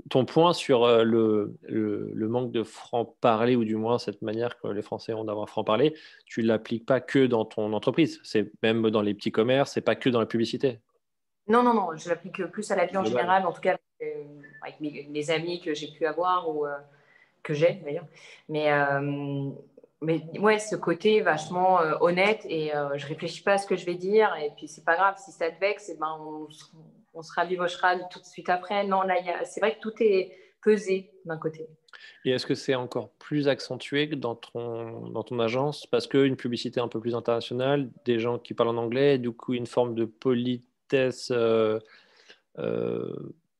[0.09, 4.67] ton point sur euh, le, le, manque de franc-parler, ou du moins cette manière que
[4.67, 8.19] les Français ont d'avoir franc-parler, tu ne l'appliques pas que dans ton entreprise.
[8.23, 10.79] C'est même dans les petits commerces, c'est pas que dans la publicité.
[11.47, 11.95] Non, non, non.
[11.95, 13.77] Je l'applique plus à la vie en général, en tout cas
[14.61, 16.75] avec mes, amis que j'ai pu avoir ou euh,
[17.43, 18.05] que j'ai d'ailleurs.
[18.49, 19.51] Mais euh,
[20.01, 23.75] mais ouais, ce côté vachement euh, honnête et euh, je réfléchis pas à ce que
[23.75, 26.17] je vais dire et puis c'est pas grave si ça te vexe, et eh ben
[26.19, 26.47] on,
[27.13, 28.85] on se ravivochera tout de suite après.
[28.85, 31.67] Non, là, c'est vrai que tout est pesé d'un côté.
[32.25, 35.85] Et est-ce que c'est encore plus accentué que dans ton, dans ton agence?
[35.85, 39.53] Parce qu'une publicité un peu plus internationale, des gens qui parlent en anglais, du coup
[39.53, 41.79] une forme de politesse euh,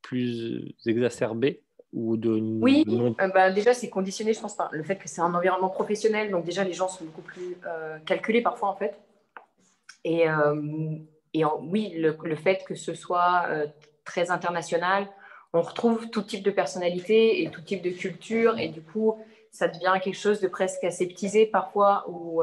[0.02, 1.64] plus exacerbée
[1.94, 2.30] ou de
[2.62, 5.70] Oui, euh, bah, déjà c'est conditionné, je pense, par le fait que c'est un environnement
[5.70, 8.98] professionnel, donc déjà les gens sont beaucoup plus euh, calculés parfois en fait.
[10.04, 10.96] Et, euh,
[11.34, 13.46] et oui, le, le, fait que ce soit
[14.04, 15.08] très international,
[15.54, 19.18] on retrouve tout type de personnalité et tout type de culture, et du coup
[19.52, 22.42] ça devient quelque chose de presque aseptisé parfois, où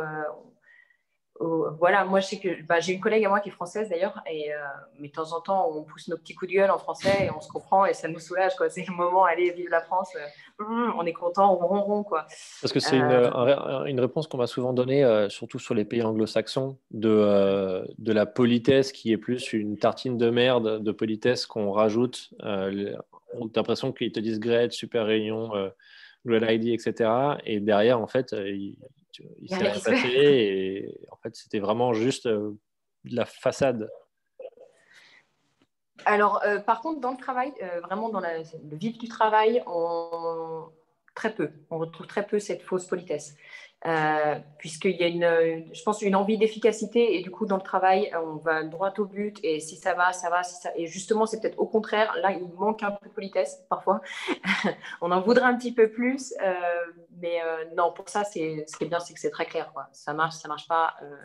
[1.40, 4.20] voilà, moi, je sais que bah, j'ai une collègue à moi qui est française d'ailleurs,
[4.31, 4.57] et euh,
[4.98, 7.31] mais de temps en temps, on pousse nos petits coups de gueule en français et
[7.31, 8.57] on se comprend et ça nous soulage.
[8.57, 8.68] Quoi.
[8.70, 12.03] C'est le moment, allez, vive la France, euh, mmh, on est content, on ronron.
[12.03, 12.27] Quoi.
[12.61, 16.03] Parce que c'est une, euh, une, réponse qu'on m'a souvent donnée, surtout sur les pays
[16.03, 21.70] anglo-saxons, de, de la politesse qui est plus une tartine de merde de politesse qu'on
[21.70, 22.31] rajoute.
[22.40, 25.53] on a l'impression qu'ils te disent great, super réunion,
[26.27, 27.09] Great ID, etc.
[27.46, 28.77] Et derrière, en fait, ils
[29.40, 32.57] il s'est rien passé et en fait c'était vraiment juste euh,
[33.04, 33.90] de la façade.
[36.04, 38.42] Alors euh, par contre dans le travail, euh, vraiment dans le
[38.76, 40.68] vif du travail, on...
[41.18, 43.37] très peu, on retrouve très peu cette fausse politesse.
[44.59, 48.11] puisqu'il y a une, je pense, une envie d'efficacité et du coup dans le travail,
[48.14, 50.42] on va droit au but et si ça va, ça va,
[50.76, 54.00] et justement c'est peut-être au contraire, là il manque un peu de politesse parfois,
[55.00, 56.35] on en voudrait un petit peu plus,
[57.20, 59.72] mais euh, non, pour ça, c'est, ce qui est bien, c'est que c'est très clair.
[59.92, 60.94] Ça marche, ça marche pas.
[61.02, 61.16] Euh.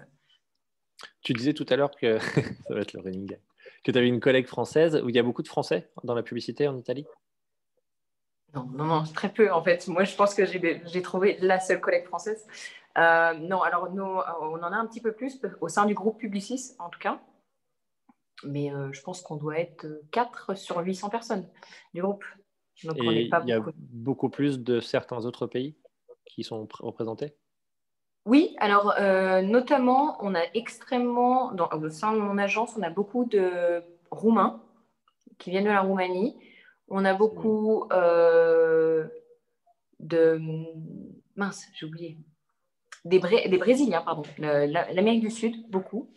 [1.21, 2.19] Tu disais tout à l'heure que
[2.67, 3.37] ça va être le running
[3.83, 6.23] que tu avais une collègue française où il y a beaucoup de Français dans la
[6.23, 7.05] publicité en Italie?
[8.53, 9.87] Non, non, non, très peu en fait.
[9.87, 12.45] Moi, je pense que j'ai, trouvé la seule collègue française.
[12.97, 16.19] Euh, non, alors nous, on en a un petit peu plus au sein du groupe
[16.19, 17.19] Publicis, en tout cas.
[18.43, 21.47] Mais je pense qu'on doit être 4 sur 800 personnes
[21.93, 22.23] du groupe.
[22.83, 25.75] Donc, on n'est pas il y a beaucoup plus de certains autres pays
[26.25, 27.35] qui sont représentés?
[28.25, 32.89] Oui, alors euh, notamment, on a extrêmement, dans, au sein de mon agence, on a
[32.89, 34.61] beaucoup de Roumains
[35.39, 36.37] qui viennent de la Roumanie.
[36.89, 39.07] On a beaucoup euh,
[39.99, 40.39] de.
[41.35, 42.17] Mince, j'ai oublié.
[43.05, 44.23] Des, des, Brésiliens, pardon.
[44.37, 46.09] L'Amérique du Sud, beaucoup.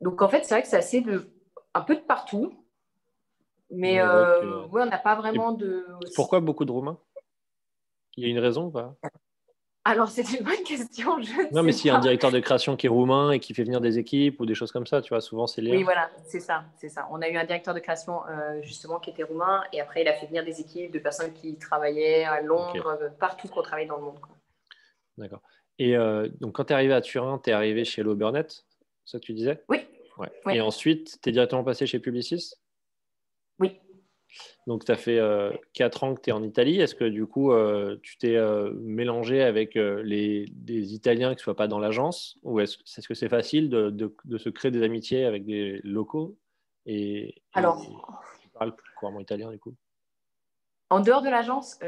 [0.00, 1.30] Donc en fait, c'est vrai que c'est assez de.
[1.74, 2.52] un peu de partout.
[3.70, 5.86] Mais euh, on n'a pas vraiment de.
[6.14, 6.98] Pourquoi beaucoup de Roumains?
[8.16, 8.96] Il y a une raison ou pas?
[9.86, 11.16] Alors, c'est une bonne question.
[11.52, 13.62] non, mais s'il y a un directeur de création qui est roumain et qui fait
[13.62, 15.76] venir des équipes ou des choses comme ça, tu vois, souvent c'est lié.
[15.76, 17.06] Oui, voilà, c'est ça, c'est ça.
[17.12, 20.08] On a eu un directeur de création euh, justement qui était roumain et après il
[20.08, 23.86] a fait venir des équipes de personnes qui travaillaient à Londres, euh, partout qu'on travaille
[23.86, 24.18] dans le monde.
[25.18, 25.40] D'accord.
[25.78, 28.64] Et euh, donc, quand tu es arrivé à Turin, tu es arrivé chez Hello Burnett,
[29.04, 29.62] ça que tu disais?
[29.68, 29.86] Oui.
[30.18, 30.56] Ouais.
[30.56, 32.54] Et ensuite, tu es directement passé chez Publicis?
[33.60, 33.78] Oui.
[34.66, 36.80] Donc, tu as fait euh, 4 ans que tu es en Italie.
[36.80, 41.40] Est-ce que du coup, euh, tu t'es euh, mélangé avec euh, les, des Italiens qui
[41.40, 42.36] ne soient pas dans l'agence?
[42.42, 45.46] Ou est-ce est -ce que c'est facile de, de, de, se créer des amitiés avec
[45.46, 46.36] des locaux?
[46.84, 47.80] Et, Alors,
[48.42, 49.74] tu parles couramment italien du coup
[50.88, 51.80] en dehors de l'agence,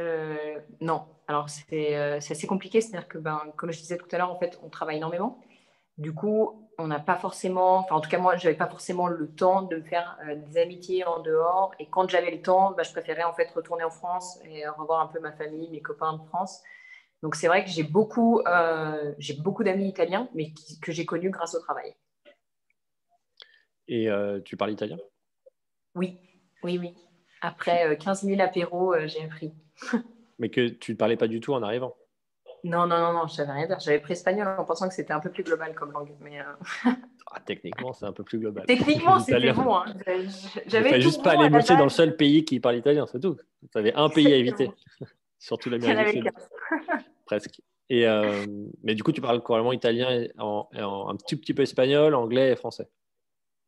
[0.80, 1.06] non.
[1.28, 2.80] Alors, c'est assez compliqué.
[2.80, 5.40] C'est-à-dire que, ben, comme je disais tout à l'heure, en fait, on travaille énormément.
[5.98, 9.08] Du coup, on n'a pas forcément, enfin en tout cas moi, je n'avais pas forcément
[9.08, 11.72] le temps de me faire euh, des amitiés en dehors.
[11.80, 15.00] Et quand j'avais le temps, bah, je préférais en fait retourner en France et revoir
[15.00, 16.62] un peu ma famille, mes copains de France.
[17.22, 21.30] Donc c'est vrai que j'ai beaucoup, euh, j'ai beaucoup d'amis italiens, mais que j'ai connus
[21.30, 21.94] grâce au travail.
[23.88, 24.98] Et euh, tu parles italien?
[25.96, 26.20] Oui,
[26.62, 26.94] oui, oui.
[27.40, 29.52] Après 15 000 apéros, j'ai appris.
[30.38, 31.96] mais que tu ne parlais pas du tout en arrivant
[32.64, 33.78] non, non, non, non, je savais rien dire.
[33.80, 36.14] J'avais pris espagnol en pensant que c'était un peu plus global comme langue.
[36.20, 36.44] Mais euh,
[37.30, 38.64] ah, techniquement, c'est un peu plus global.
[38.66, 39.76] Techniquement, c'était bon.
[39.76, 39.94] Hein.
[40.66, 43.36] J'avais juste pas aller bosser dans le seul pays qui parle italien, c'est tout.
[43.70, 44.70] Tu avais un pays à éviter,
[45.38, 46.32] surtout l'Amérique du Sud.
[47.26, 47.60] Presque.
[47.90, 48.44] Et, euh,
[48.82, 52.52] mais du coup, tu parles couramment italien, en, en, un petit, petit peu espagnol, anglais
[52.52, 52.88] et français.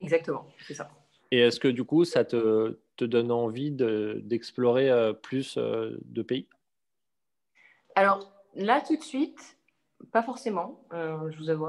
[0.02, 0.90] Exactement, c'est ça.
[1.30, 6.48] Et est-ce que du coup, ça te, te donne envie d'explorer euh, plus de pays?
[7.94, 9.58] Alors, là, tout de suite,
[10.12, 11.68] pas forcément, euh, je vous avoue.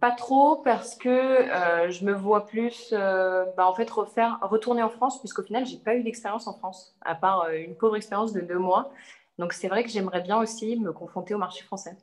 [0.00, 4.82] Pas trop parce que euh, je me vois plus euh, bah, en fait refaire, retourner
[4.82, 8.32] en France puisqu'au final j'ai pas eu d'expérience en France à part une pauvre expérience
[8.32, 8.92] de deux mois.
[9.38, 11.96] Donc c'est vrai que j'aimerais bien aussi me confronter au marché français.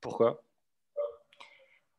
[0.00, 0.42] Pourquoi?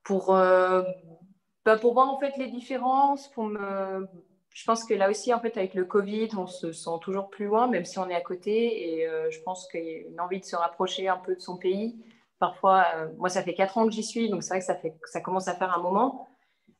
[0.03, 4.07] Pour bah, pour voir en fait les différences, pour me
[4.53, 7.45] je pense que là aussi, en fait, avec le Covid, on se sent toujours plus
[7.45, 8.93] loin, même si on est à côté.
[8.99, 11.39] Et euh, je pense qu'il y a une envie de se rapprocher un peu de
[11.39, 12.03] son pays.
[12.39, 15.21] Parfois, euh, moi, ça fait quatre ans que j'y suis, donc c'est vrai que ça,
[15.21, 16.27] commence à faire un moment.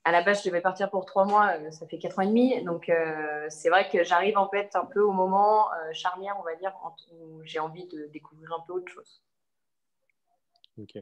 [0.05, 2.27] À la base, je devais partir pour trois mois, euh, ça fait quatre ans et
[2.27, 2.63] demi.
[2.63, 2.91] Donc,
[3.49, 6.73] c'est vrai que j'arrive en fait un peu au moment charnière, on va dire,
[7.11, 9.21] où j'ai envie de découvrir un peu autre chose.
[10.77, 10.97] Ok.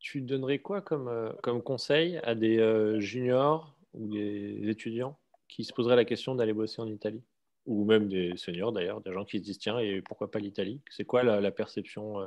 [0.00, 5.96] tu donnerais quoi comme, comme conseil à des juniors ou des étudiants qui se poseraient
[5.96, 7.22] la question d'aller bosser en Italie
[7.66, 10.80] Ou même des seniors d'ailleurs, des gens qui se disent tiens, et pourquoi pas l'Italie?
[10.90, 12.26] C'est quoi la, perception, euh,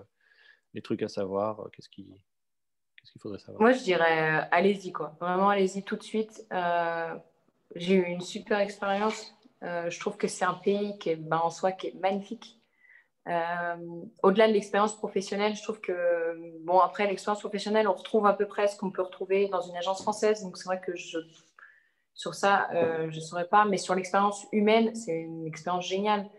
[0.73, 1.61] les trucs à savoir?
[1.61, 2.05] Euh, Qu'est-ce qu'il
[3.19, 3.61] faudrait savoir?
[3.61, 5.15] Moi, je dirais euh, allez-y, quoi.
[5.19, 6.45] Vraiment, allez-y tout de suite.
[7.75, 9.33] J'ai eu une super expérience.
[9.61, 12.59] je trouve que c'est un pays qui est, ben, en soi qui est magnifique.
[14.23, 18.45] Au-delà de l'expérience professionnelle, je trouve que, bon, après l'expérience professionnelle, on retrouve à peu
[18.45, 20.41] près ce qu'on peut retrouver dans une agence française.
[20.41, 21.19] Donc, c'est vrai que je
[22.13, 23.65] sur ça, euh, je ne saurais pas.
[23.65, 26.29] Mais sur l'expérience humaine, c'est une expérience géniale.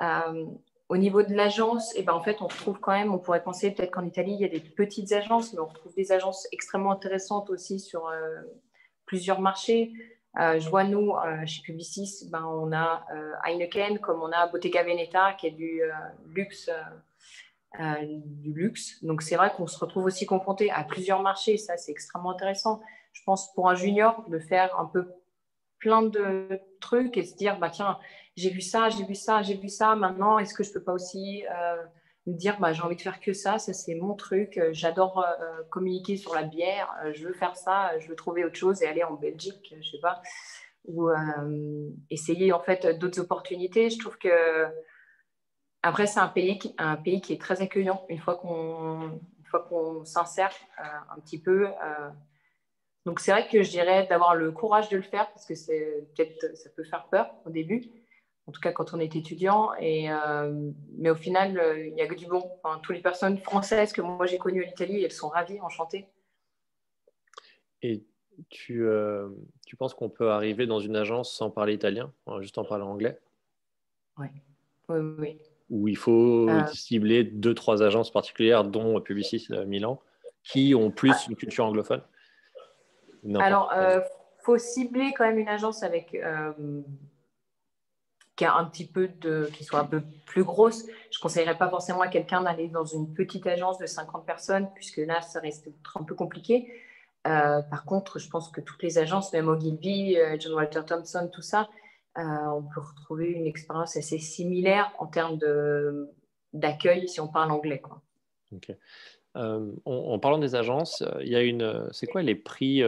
[0.00, 0.46] Euh,
[0.88, 3.72] au niveau de l'agence, eh ben, en fait, on retrouve quand même, on pourrait penser
[3.72, 6.92] peut-être qu'en Italie, il y a des petites agences, mais on retrouve des agences extrêmement
[6.92, 8.40] intéressantes aussi sur euh,
[9.04, 9.92] plusieurs marchés.
[10.36, 11.12] je vois, nous,
[11.46, 13.04] chez Publicis, ben, on a
[13.44, 15.80] Heineken, comme on a Bottega Veneta, qui est du
[16.34, 16.70] luxe.
[17.78, 19.02] du luxe.
[19.02, 21.56] Donc, c'est vrai qu'on se retrouve aussi confronté à plusieurs marchés.
[21.56, 22.80] Ça, c'est extrêmement intéressant.
[23.16, 25.10] Je pense pour un junior, de faire un peu
[25.78, 27.98] plein de trucs et se dire bah tiens
[28.36, 30.92] j'ai vu ça j'ai vu ça j'ai vu ça maintenant est-ce que je peux pas
[30.92, 31.82] aussi euh,
[32.26, 35.62] me dire bah j'ai envie de faire que ça ça c'est mon truc j'adore euh,
[35.70, 38.86] communiquer sur la bière euh, je veux faire ça je veux trouver autre chose et
[38.86, 40.20] aller en Belgique je sais pas
[40.88, 41.10] ou
[42.10, 43.90] essayer en fait d'autres opportunités.
[43.90, 44.66] Je trouve que
[45.82, 48.06] après c'est un pays qui, un pays qui est très accueillant.
[48.08, 51.66] Une fois qu'on une fois qu'on s'insère un petit peu
[53.06, 56.08] donc c'est vrai que je dirais d'avoir le courage de le faire parce que c'est
[56.16, 57.88] peut-être ça peut faire peur au début,
[58.48, 59.70] en tout cas quand on est étudiant.
[59.78, 62.42] Et, euh, mais au final, euh, il n'y a que du bon.
[62.64, 66.08] Enfin, toutes les personnes françaises que moi j'ai connues en Italie, elles sont ravies, enchantées.
[67.80, 68.02] Et
[68.48, 69.28] tu, euh,
[69.66, 73.20] tu penses qu'on peut arriver dans une agence sans parler italien, juste en parlant anglais?
[74.18, 74.26] Oui,
[74.88, 75.38] oui, oui.
[75.70, 80.00] Ou il faut cibler deux, trois agences particulières, dont Publicis Milan,
[80.42, 82.02] qui ont plus une culture anglophone?
[83.34, 84.00] Alors, il euh,
[84.44, 86.52] faut cibler quand même une agence avec euh,
[88.36, 90.86] qui a un petit peu de, qui soit un peu plus grosse.
[91.10, 94.68] Je ne conseillerais pas forcément à quelqu'un d'aller dans une petite agence de 50 personnes,
[94.74, 96.72] puisque là, ça reste un peu compliqué.
[97.26, 101.42] Euh, par contre, je pense que toutes les agences, même Ogilvy, John Walter Thompson, tout
[101.42, 101.68] ça,
[102.14, 105.38] on peut retrouver une expérience assez similaire en termes
[106.52, 107.80] d'accueil si on parle anglais.
[107.80, 108.00] Quoi.
[109.36, 111.88] En, parlant des agences, il y a une.
[111.92, 112.82] C'est quoi les prix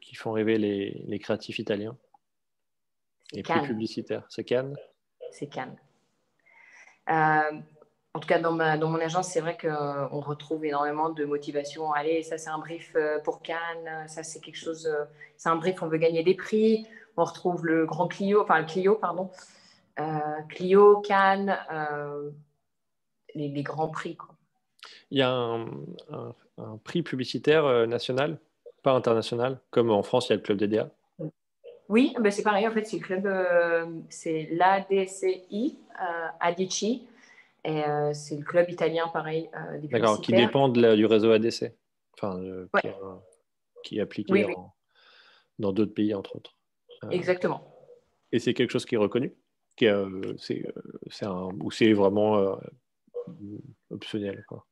[0.00, 1.96] qui font rêver les, les créatifs italiens?
[3.32, 4.76] Les prix publicitaires C'est Cannes?
[5.30, 5.76] C'est Cannes
[8.14, 11.92] en tout cas, dans, mon agence, c'est vrai qu'on retrouve énormément de motivation.
[11.92, 14.06] Allez, ça, c'est un brief euh, pour Cannes.
[14.06, 14.86] Ça, c'est quelque chose.
[14.86, 15.04] Euh,
[15.36, 16.86] c'est un brief, on veut gagner des prix.
[17.16, 19.30] On retrouve le grand Clio, enfin le Clio, pardon.
[19.98, 20.18] Euh,
[20.48, 21.58] Clio, Cannes,
[23.34, 24.16] les, grands prix.
[25.14, 25.68] Il y a un,
[26.82, 28.38] prix publicitaire national,
[28.82, 30.90] pas international, comme en France, il y a le club DDA.
[31.88, 32.66] Oui, ben c'est pareil.
[32.66, 35.78] En fait, c'est le club, c'est l'ADCI,
[36.40, 37.06] Adici
[37.64, 39.48] et euh, c'est le club italien, pareil.
[39.56, 41.72] Euh, D'accord, qui dépend du réseau ADC,
[42.14, 42.66] enfin, euh,
[43.82, 44.46] qui, est appliqué
[45.58, 46.54] dans d'autres pays, entre autres.
[47.10, 47.74] Exactement.
[48.32, 49.34] Et c'est quelque chose qui est reconnu
[49.76, 49.86] qui
[50.38, 52.56] c'est, un, Ou c'est vraiment
[53.90, 54.64] optionnel quoi.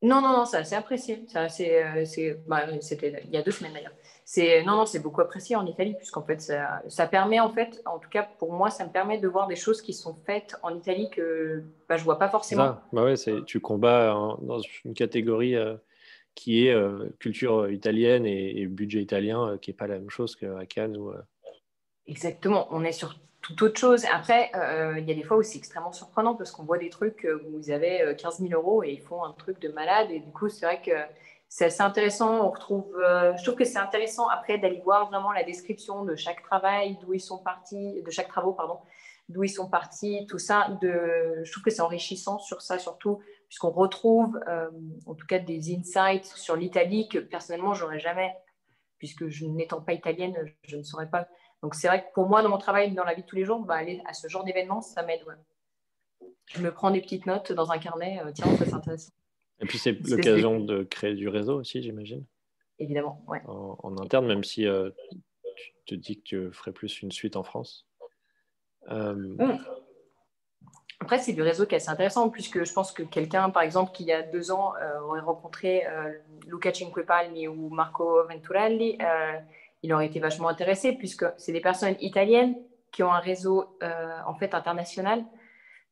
[0.00, 1.24] Non, non, non, c'est apprécié.
[1.26, 3.92] Ça, c'est, bah, c'était il y a deux semaines d'ailleurs.
[4.24, 7.82] C'est, non, non, c'est beaucoup apprécié en Italie, puisqu'en fait, ça, ça, permet, en fait,
[7.86, 10.54] en tout cas pour moi, ça me permet de voir des choses qui sont faites
[10.62, 12.76] en Italie que bah, je ne vois pas forcément.
[12.92, 13.14] bah ouais,
[13.46, 15.76] tu combats dans une catégorie euh,
[16.34, 20.36] qui est euh, culture italienne et, budget italien, euh, qui n'est pas la même chose
[20.36, 20.96] qu'à Cannes.
[20.96, 21.12] Ou,
[22.06, 24.04] Exactement, on est sur tout autre chose.
[24.12, 26.90] Après, euh, il y a des fois où c'est extrêmement surprenant parce qu'on voit des
[26.90, 30.10] trucs où vous avez 15 000 euros et ils font un truc de malade.
[30.10, 30.92] Et du coup, c'est vrai que
[31.48, 32.46] c'est assez intéressant.
[32.46, 36.14] On retrouve, euh, je trouve que c'est intéressant après d'aller voir vraiment la description de
[36.14, 38.78] chaque travail, d'où ils sont partis, de chaque travaux, pardon,
[39.28, 40.68] d'où ils sont partis, tout ça.
[40.82, 44.70] Je trouve que c'est enrichissant sur ça surtout, puisqu'on retrouve euh,
[45.06, 48.34] en tout cas des insights sur l'Italie que personnellement, j'aurais jamais,
[48.98, 51.28] puisque je n'étant pas italienne, je ne saurais pas
[51.62, 53.44] donc c'est vrai que pour moi, dans mon travail, dans la vie de tous les
[53.44, 55.24] jours, bah, aller à ce genre d'événement, ça m'aide.
[56.46, 58.20] Je me prends des petites notes dans un carnet.
[58.24, 59.12] Euh, tiens, ça c'est intéressant.
[59.60, 62.24] Et puis c'est l'occasion de créer du réseau aussi, j'imagine.
[62.78, 63.42] Évidemment, ouais.
[63.46, 64.90] En, interne, même si euh,
[65.84, 67.88] tu te dis que tu ferais plus une suite en France.
[68.88, 69.58] Euh, mmh.
[71.00, 73.90] Après, c'est du réseau qui est assez intéressant, puisque je pense que quelqu'un, par exemple,
[73.92, 75.84] qui il y a deux ans aurait rencontré
[76.46, 78.98] Luca Cinquepalmi ou Marco Venturelli,
[79.82, 82.56] il aurait été vachement intéressé puisque c'est des personnes italiennes
[82.92, 85.24] qui ont un réseau euh, en fait international.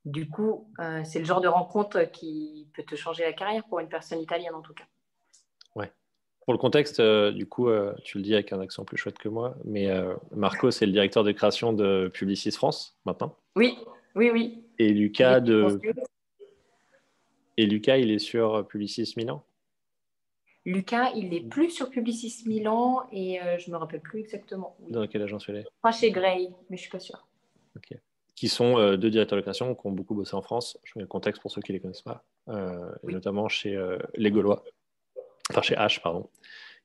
[0.04, 3.80] Du coup, euh, c'est le genre de rencontre qui peut te changer la carrière pour
[3.80, 4.84] une personne italienne en tout cas.
[5.74, 5.92] Ouais.
[6.44, 7.68] Pour le contexte, euh, du coup,
[8.04, 9.88] tu le dis avec un accent plus chouette que moi, mais
[10.34, 13.36] Marco, c'est le directeur de création de Publicis France maintenant.
[13.56, 13.78] Oui,
[14.14, 14.64] oui, oui.
[14.78, 15.80] Et Lucas de.
[17.58, 19.42] Et Lucas, il est sur Publicis Milan?
[20.66, 24.76] Lucas, il n'est plus sur Publicis Milan et euh, je ne me rappelle plus exactement.
[24.88, 27.24] Dans quelle agence il est Pas chez Gray, mais je ne suis pas sûre.
[27.76, 27.96] Ok.
[28.34, 30.76] Qui sont euh, deux directeurs de création qui ont beaucoup bossé en France.
[30.82, 32.24] Je mets le contexte pour ceux qui ne les connaissent pas.
[32.48, 33.78] Euh, notamment chez
[34.16, 34.64] Les Gaulois.
[35.50, 36.28] Enfin, chez H, pardon,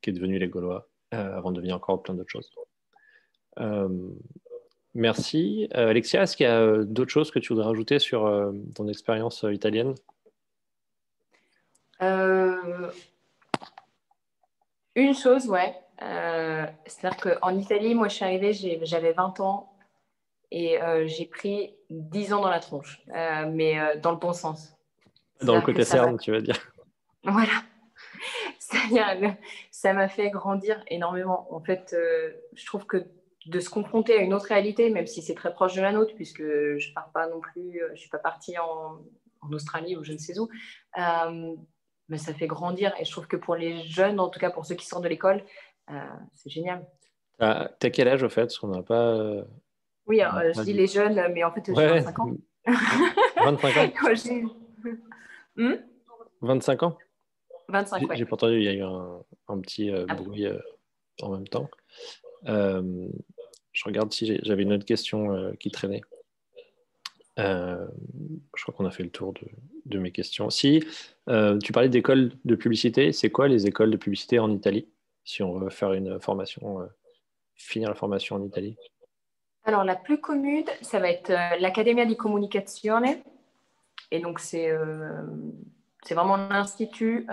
[0.02, 2.52] qui est devenu Les Gaulois avant de devenir encore plein d'autres choses.
[4.94, 5.68] merci.
[5.72, 9.96] Alexia, est-ce qu'il y a d'autres choses que tu voudrais rajouter sur ton expérience italienne?
[14.96, 15.76] Une chose, ouais.
[16.02, 19.74] Euh, c'est-à-dire qu'en Italie, moi, je suis arrivée, j'avais 20 ans
[20.50, 24.76] et euh, j'ai pris 10 ans dans la tronche, euh, mais dans le bon sens.
[25.42, 26.58] Dans le côté cerne, tu veux dire.
[27.24, 27.52] Voilà.
[29.72, 31.48] Ça m'a fait grandir énormément.
[31.54, 31.96] En fait,
[32.54, 33.06] je trouve que
[33.48, 36.14] de se confronter à une autre réalité, même si c'est très proche de la nôtre,
[36.16, 39.00] puisque je pars pas non plus, je suis pas partie en,
[39.42, 40.48] en Australie ou je ne sais où,
[42.12, 42.94] mais ça fait grandir.
[43.00, 45.10] Et je trouve que pour les jeunes, en tout cas pour ceux qui sortent de
[45.10, 45.44] l'école,
[45.90, 45.94] euh,
[46.36, 46.86] c'est génial.
[47.40, 48.42] T'as as quel âge au fait?
[48.42, 49.16] Parce qu'on n'a pas.
[49.16, 49.44] Euh,
[50.06, 52.32] oui, euh, je dis les jeunes, mais en fait, j'ai 25 ans.
[53.44, 54.56] 25 ans?
[56.42, 56.98] 25 ans?
[57.70, 58.18] 25, ouais.
[58.18, 60.46] J'ai pas entendu, il y a eu un, petit ah bruit
[61.22, 61.70] en même temps.
[62.44, 66.02] je regarde si j'avais une autre question qui traînait.
[67.40, 67.88] Euh,
[68.56, 69.34] je crois qu'on a fait le tour
[69.86, 70.50] de, mes questions.
[70.50, 70.84] Si
[71.30, 74.88] euh, tu parlais d'écoles de publicité, c'est quoi les écoles de publicité en Italie
[75.24, 76.86] Si on veut faire une formation, euh,
[77.56, 78.76] finir la formation en Italie?
[79.64, 83.06] Alors, la plus commune, ça va être l'Accademia di Comunicazione.
[84.10, 84.72] Et donc, c'est
[86.10, 87.28] vraiment un institut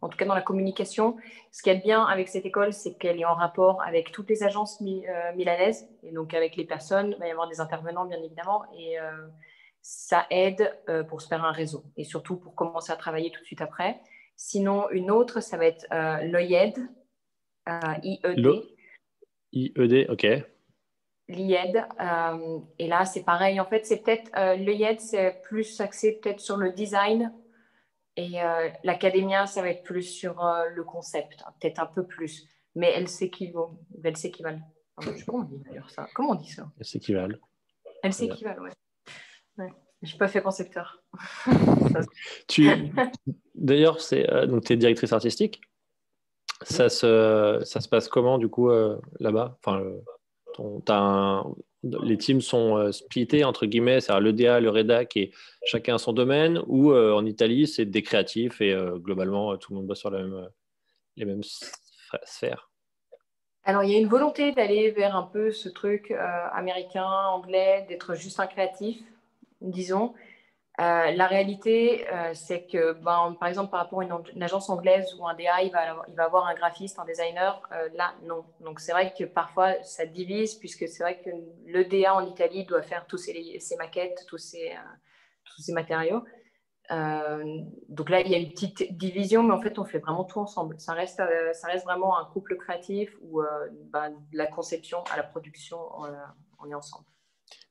[0.00, 1.16] en tout cas dans la communication.
[1.50, 4.42] Ce qui est bien avec cette école, c'est qu'elle est en rapport avec toutes les
[4.42, 8.18] agences euh, milanaises, et donc avec les personnes, il va y avoir des intervenants bien
[8.22, 9.26] évidemment, et euh,
[9.82, 13.40] ça aide euh, pour se faire un réseau, et surtout pour commencer à travailler tout
[13.40, 14.00] de suite après.
[14.36, 16.78] Sinon, une autre, ça va être l'OIED,
[17.66, 18.62] IED.
[19.52, 20.26] IED, ok.
[21.26, 21.84] l'IED.
[22.78, 23.58] et là, c'est pareil.
[23.58, 27.32] En fait, c'est peut-être le IED, c'est plus axé peut-être sur le design.
[28.18, 28.40] Et
[28.82, 30.44] l'académia, ça va être plus sur
[30.74, 32.48] le concept, hein, peut-être un peu plus.
[32.74, 33.78] Mais elles s'équivalent.
[34.02, 34.60] Elles s'équivalent.
[35.24, 36.68] comment on dit d'ailleurs ça Comment on dit ça?
[36.80, 37.38] Elles s'équivalent.
[38.02, 38.72] Elles s'équivalent, ouais.
[39.58, 39.72] ouais.
[40.02, 41.00] Je n'ai pas fait concepteur.
[42.48, 42.68] tu...
[43.54, 45.60] D'ailleurs, c'est donc tu es directrice artistique.
[46.62, 49.56] Ça se, ça se passe comment du coup euh, là-bas?
[49.64, 49.84] Enfin,
[51.84, 55.30] Les teams sont euh, splittés entre guillemets, c'est-à-dire le DA, le rédac et
[55.64, 59.86] chacun son domaine, ou euh, en Italie c'est des créatifs et globalement tout le monde
[59.86, 61.42] bosse sur les mêmes
[62.24, 62.70] sphères
[63.64, 66.10] alors, il y a une volonté d'aller vers un peu ce truc
[66.54, 68.96] américain, anglais, d'être juste un créatif,
[69.60, 70.14] disons.
[70.80, 75.12] Euh, la réalité, euh, c'est que, ben, par exemple, par rapport à une, agence anglaise
[75.18, 77.60] ou un DA, il va, avoir un graphiste, un designer.
[77.72, 78.44] Euh, là, non.
[78.60, 81.30] Donc, c'est vrai que parfois, ça divise, puisque c'est vrai que
[81.66, 84.72] le DA en Italie doit faire tous ses, maquettes, tous ses,
[85.72, 86.22] matériaux.
[87.88, 90.38] donc là, il y a une petite division, mais en fait, on fait vraiment tout
[90.38, 90.78] ensemble.
[90.78, 91.20] Ça reste,
[91.54, 93.42] ça reste vraiment un couple créatif où
[93.92, 95.78] ben, de la conception à la production,
[96.60, 97.06] on est ensemble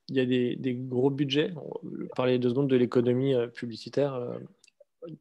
[0.08, 1.52] il y a des, gros budgets.
[1.56, 4.14] On parlait deux secondes de l'économie euh, publicitaire.
[4.14, 4.38] Euh,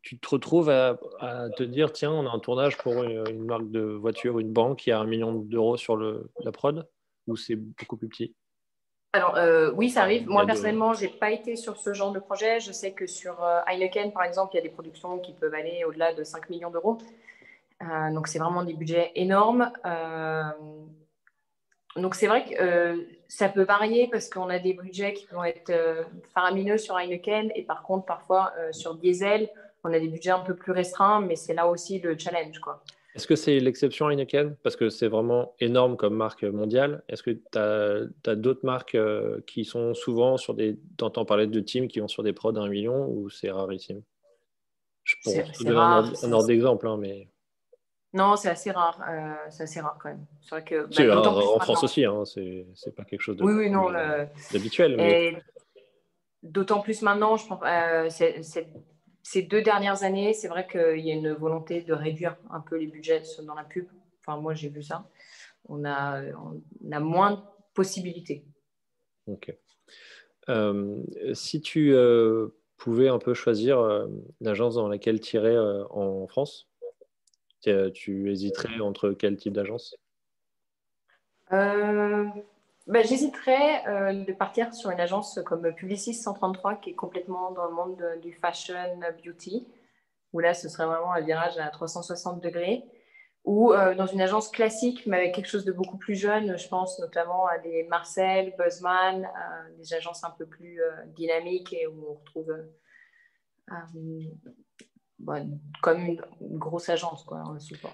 [0.02, 0.98] tu te retrouves à,
[1.56, 4.92] te dire tiens, on a un tournage pour une, marque de voiture, une banque qui
[4.92, 6.90] a un million d'euros sur le, la prod,
[7.28, 8.34] ou c'est beaucoup plus petit?
[9.14, 10.28] Alors euh, oui, ça arrive.
[10.28, 12.60] Moi personnellement, je n'ai pas été sur ce genre de projet.
[12.60, 15.84] Je sais que sur Heineken, par exemple, il y a des productions qui peuvent aller
[15.88, 16.98] au-delà de 5 millions d'euros.
[18.12, 19.72] donc c'est vraiment des budgets énormes.
[21.96, 25.70] Donc c'est vrai que ça peut varier parce qu'on a des budgets qui vont être
[25.70, 26.04] euh,
[26.34, 29.50] faramineux sur Heineken et par contre parfois euh, sur Diesel,
[29.84, 32.60] on a des budgets un peu plus restreints, mais c'est là aussi le challenge.
[32.60, 32.84] Quoi.
[33.16, 34.56] Est-ce que c'est l'exception Heineken?
[34.64, 37.04] Parce que c'est vraiment énorme comme marque mondiale.
[37.10, 38.98] Est-ce que tu as, d'autres marques
[39.46, 40.78] qui sont souvent sur des...
[40.98, 44.04] T'entends parler de teams qui vont sur des prods à 1 million ou c'est rarissime?
[45.04, 47.28] Je pense donner un, un ordre d'exemple, hein, mais...
[48.18, 49.00] Non, c'est assez rare.
[49.08, 50.26] Euh, c'est assez rare quand même.
[50.42, 51.08] C'est vrai que.
[51.08, 53.92] Bah, en, France aussi, hein, c'est pas quelque chose de, oui, oui, non,
[54.52, 54.98] d'habituel.
[54.98, 55.42] Mais...
[56.44, 58.10] D'autant plus maintenant, je pense, euh,
[59.24, 62.78] ces deux dernières années, c'est vrai qu'il y a une volonté de réduire un peu
[62.78, 63.88] les budgets dans la pub.
[64.22, 65.08] Enfin, moi, j'ai vu ça.
[65.68, 67.40] On a, on a moins de
[67.74, 68.46] possibilités.
[69.28, 69.54] Ok.
[70.50, 71.04] Euh,
[71.34, 71.94] si tu
[72.78, 74.08] pouvais un peu choisir
[74.40, 75.58] l'agence dans laquelle tirer
[75.90, 76.68] en France,
[77.62, 79.96] tu hésiterais entre quel type d'agence?
[81.54, 82.26] Euh,
[82.88, 87.68] bah, J'hésiterais euh, de partir sur une agence comme Publicis 133 qui est complètement dans
[87.68, 89.66] le monde du fashion beauty,
[90.34, 92.84] où là ce serait vraiment un virage à 360 degrés,
[93.46, 96.68] ou euh, dans une agence classique mais avec quelque chose de beaucoup plus jeune, je
[96.68, 99.30] pense notamment à des Marcel, Buzzman,
[99.78, 100.82] des agences un peu plus
[101.16, 102.54] dynamiques et où on retrouve
[105.20, 105.40] bah,
[105.82, 106.22] comme une,
[106.58, 107.94] grosse agence, quoi, un support.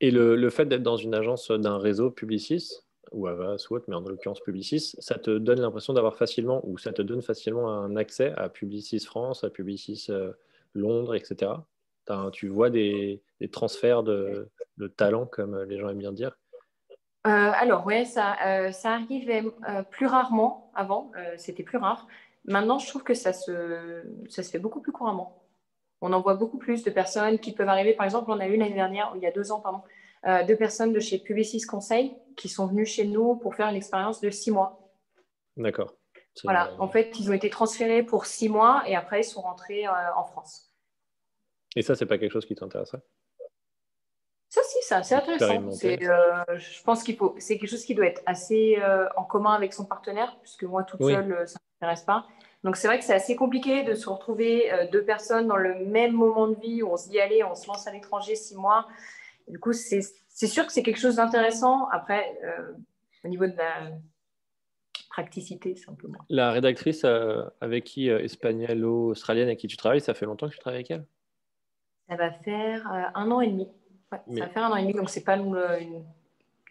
[0.00, 3.84] Et le, le fait d'être dans une agence d'un réseau Publicis, ou Avas ou autre,
[3.88, 7.70] mais en l'occurrence Publicis, ça te donne l'impression d'avoir facilement, ou ça te donne facilement
[7.70, 10.32] un accès à Publicis France, à Publicis euh,
[10.74, 11.52] Londres, etc.
[12.32, 16.36] tu vois des, des transferts de, de, talent, comme les gens aiment bien dire?
[17.26, 19.44] Euh, alors, ouais, ça, euh, ça arrivait
[19.90, 22.06] plus rarement avant, c'était plus rare.
[22.44, 25.43] Maintenant, je trouve que ça se, ça se fait beaucoup plus couramment
[26.04, 27.94] on en voit beaucoup plus de personnes qui peuvent arriver.
[27.94, 29.80] Par exemple, on a eu l'année dernière, il y a deux ans, pardon,
[30.26, 33.76] euh, deux personnes de chez Publicis Conseil qui sont venues chez nous pour faire une
[33.76, 34.78] expérience de six mois.
[35.56, 35.94] D'accord.
[36.42, 39.86] Voilà, en fait, ils ont été transférés pour six mois et après, ils sont rentrés
[39.86, 40.70] euh, en France.
[41.74, 43.00] Et ça, c'est pas quelque chose qui t'intéresserait
[44.50, 45.70] Ça, si, ça, c'est intéressant.
[45.84, 48.76] Euh, je pense qu'il faut, c'est quelque chose qui doit être assez
[49.16, 52.26] en commun avec son partenaire, puisque moi, toute seule, ça ne m'intéresse pas.
[52.64, 55.84] Donc c'est vrai que c'est assez compliqué de se retrouver euh, deux personnes dans le
[55.84, 58.56] même moment de vie où on se dit allez, on se lance à l'étranger six
[58.56, 58.88] mois.
[59.46, 60.00] Du coup, c'est
[60.46, 61.86] sûr que c'est quelque chose d'intéressant.
[61.90, 62.72] Après, euh,
[63.22, 63.90] au niveau de la
[65.10, 65.74] practicité,
[66.08, 66.24] moins.
[66.30, 70.58] La rédactrice euh, avec qui, espagnolo-australienne, avec qui tu travailles, ça fait longtemps que tu
[70.58, 71.04] travailles avec elle?
[72.08, 73.68] Ça va faire un an et demi.
[74.10, 75.38] Ça va faire un an et demi, donc c'est pas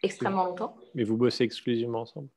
[0.01, 0.75] extrêmement longtemps.
[0.95, 2.29] Mais vous bossez exclusivement ensemble?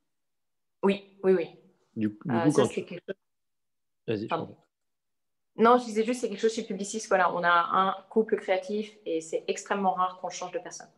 [0.83, 1.49] Oui, oui, oui.
[1.97, 3.17] Du, coup, ça, c'est quelque chose
[4.07, 4.29] Vas-y.
[5.59, 7.03] Non, je disais juste, c'est quelque chose chez Publicis.
[7.09, 10.89] Voilà, on a un couple créatif et c'est extrêmement rare qu'on change de personne.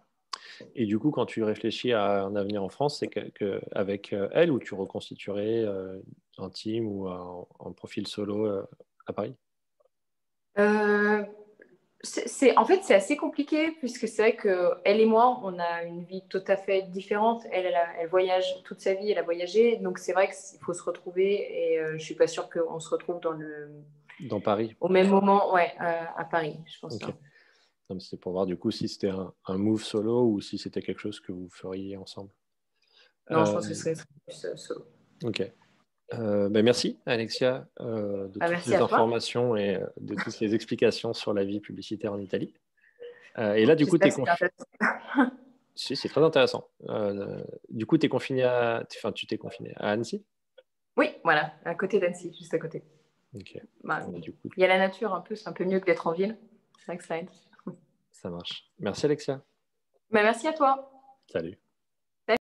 [0.75, 4.51] Et du coup, quand tu réfléchis à un avenir en France, c'est qu'avec euh, elle
[4.51, 6.01] ou tu reconstituerais euh,
[6.39, 8.67] un team ou un, profil solo euh,
[9.07, 9.35] à Paris?
[12.03, 15.83] C'est, en fait, c'est assez compliqué puisque c'est vrai que elle et moi, on a
[15.83, 17.43] une vie tout à fait différente.
[17.51, 20.83] Elle, elle, voyage toute sa vie, elle a voyagé, donc c'est vrai qu'il faut se
[20.83, 21.73] retrouver.
[21.73, 23.71] Et je suis pas sûre qu'on se retrouve dans le
[24.21, 24.77] dans Paris.
[24.81, 26.99] Au même moment, ouais, à Paris, je pense.
[28.01, 31.21] C'est pour voir du coup si c'était un, move solo ou si c'était quelque chose
[31.21, 32.31] que vous feriez ensemble.
[33.31, 33.95] Non, je pense que ce serait
[34.27, 34.87] plus solo.
[35.25, 35.51] Ok.
[36.15, 40.55] Euh, ben merci Alexia euh, de ah, toutes les informations et euh, de toutes les
[40.55, 42.55] explications sur la vie publicitaire en Italie.
[43.37, 44.49] et là, du coup, tu es confiné.
[45.75, 46.69] si, c'est très intéressant.
[47.69, 48.85] du coup, es confiné à...
[48.97, 50.25] enfin, tu t'es confiné à Annecy?
[50.97, 52.83] Oui, voilà, à côté d'Annecy, juste à côté.
[53.85, 54.49] Bah, du coup...
[54.57, 56.37] Il y a la nature un peu, c'est un peu mieux que d'être en ville.
[56.79, 57.29] C'est vrai que ça aide.
[58.11, 58.69] Ça marche.
[58.81, 59.41] Merci Alexia.
[60.11, 60.91] Bah, merci à toi.
[61.31, 61.59] Salut.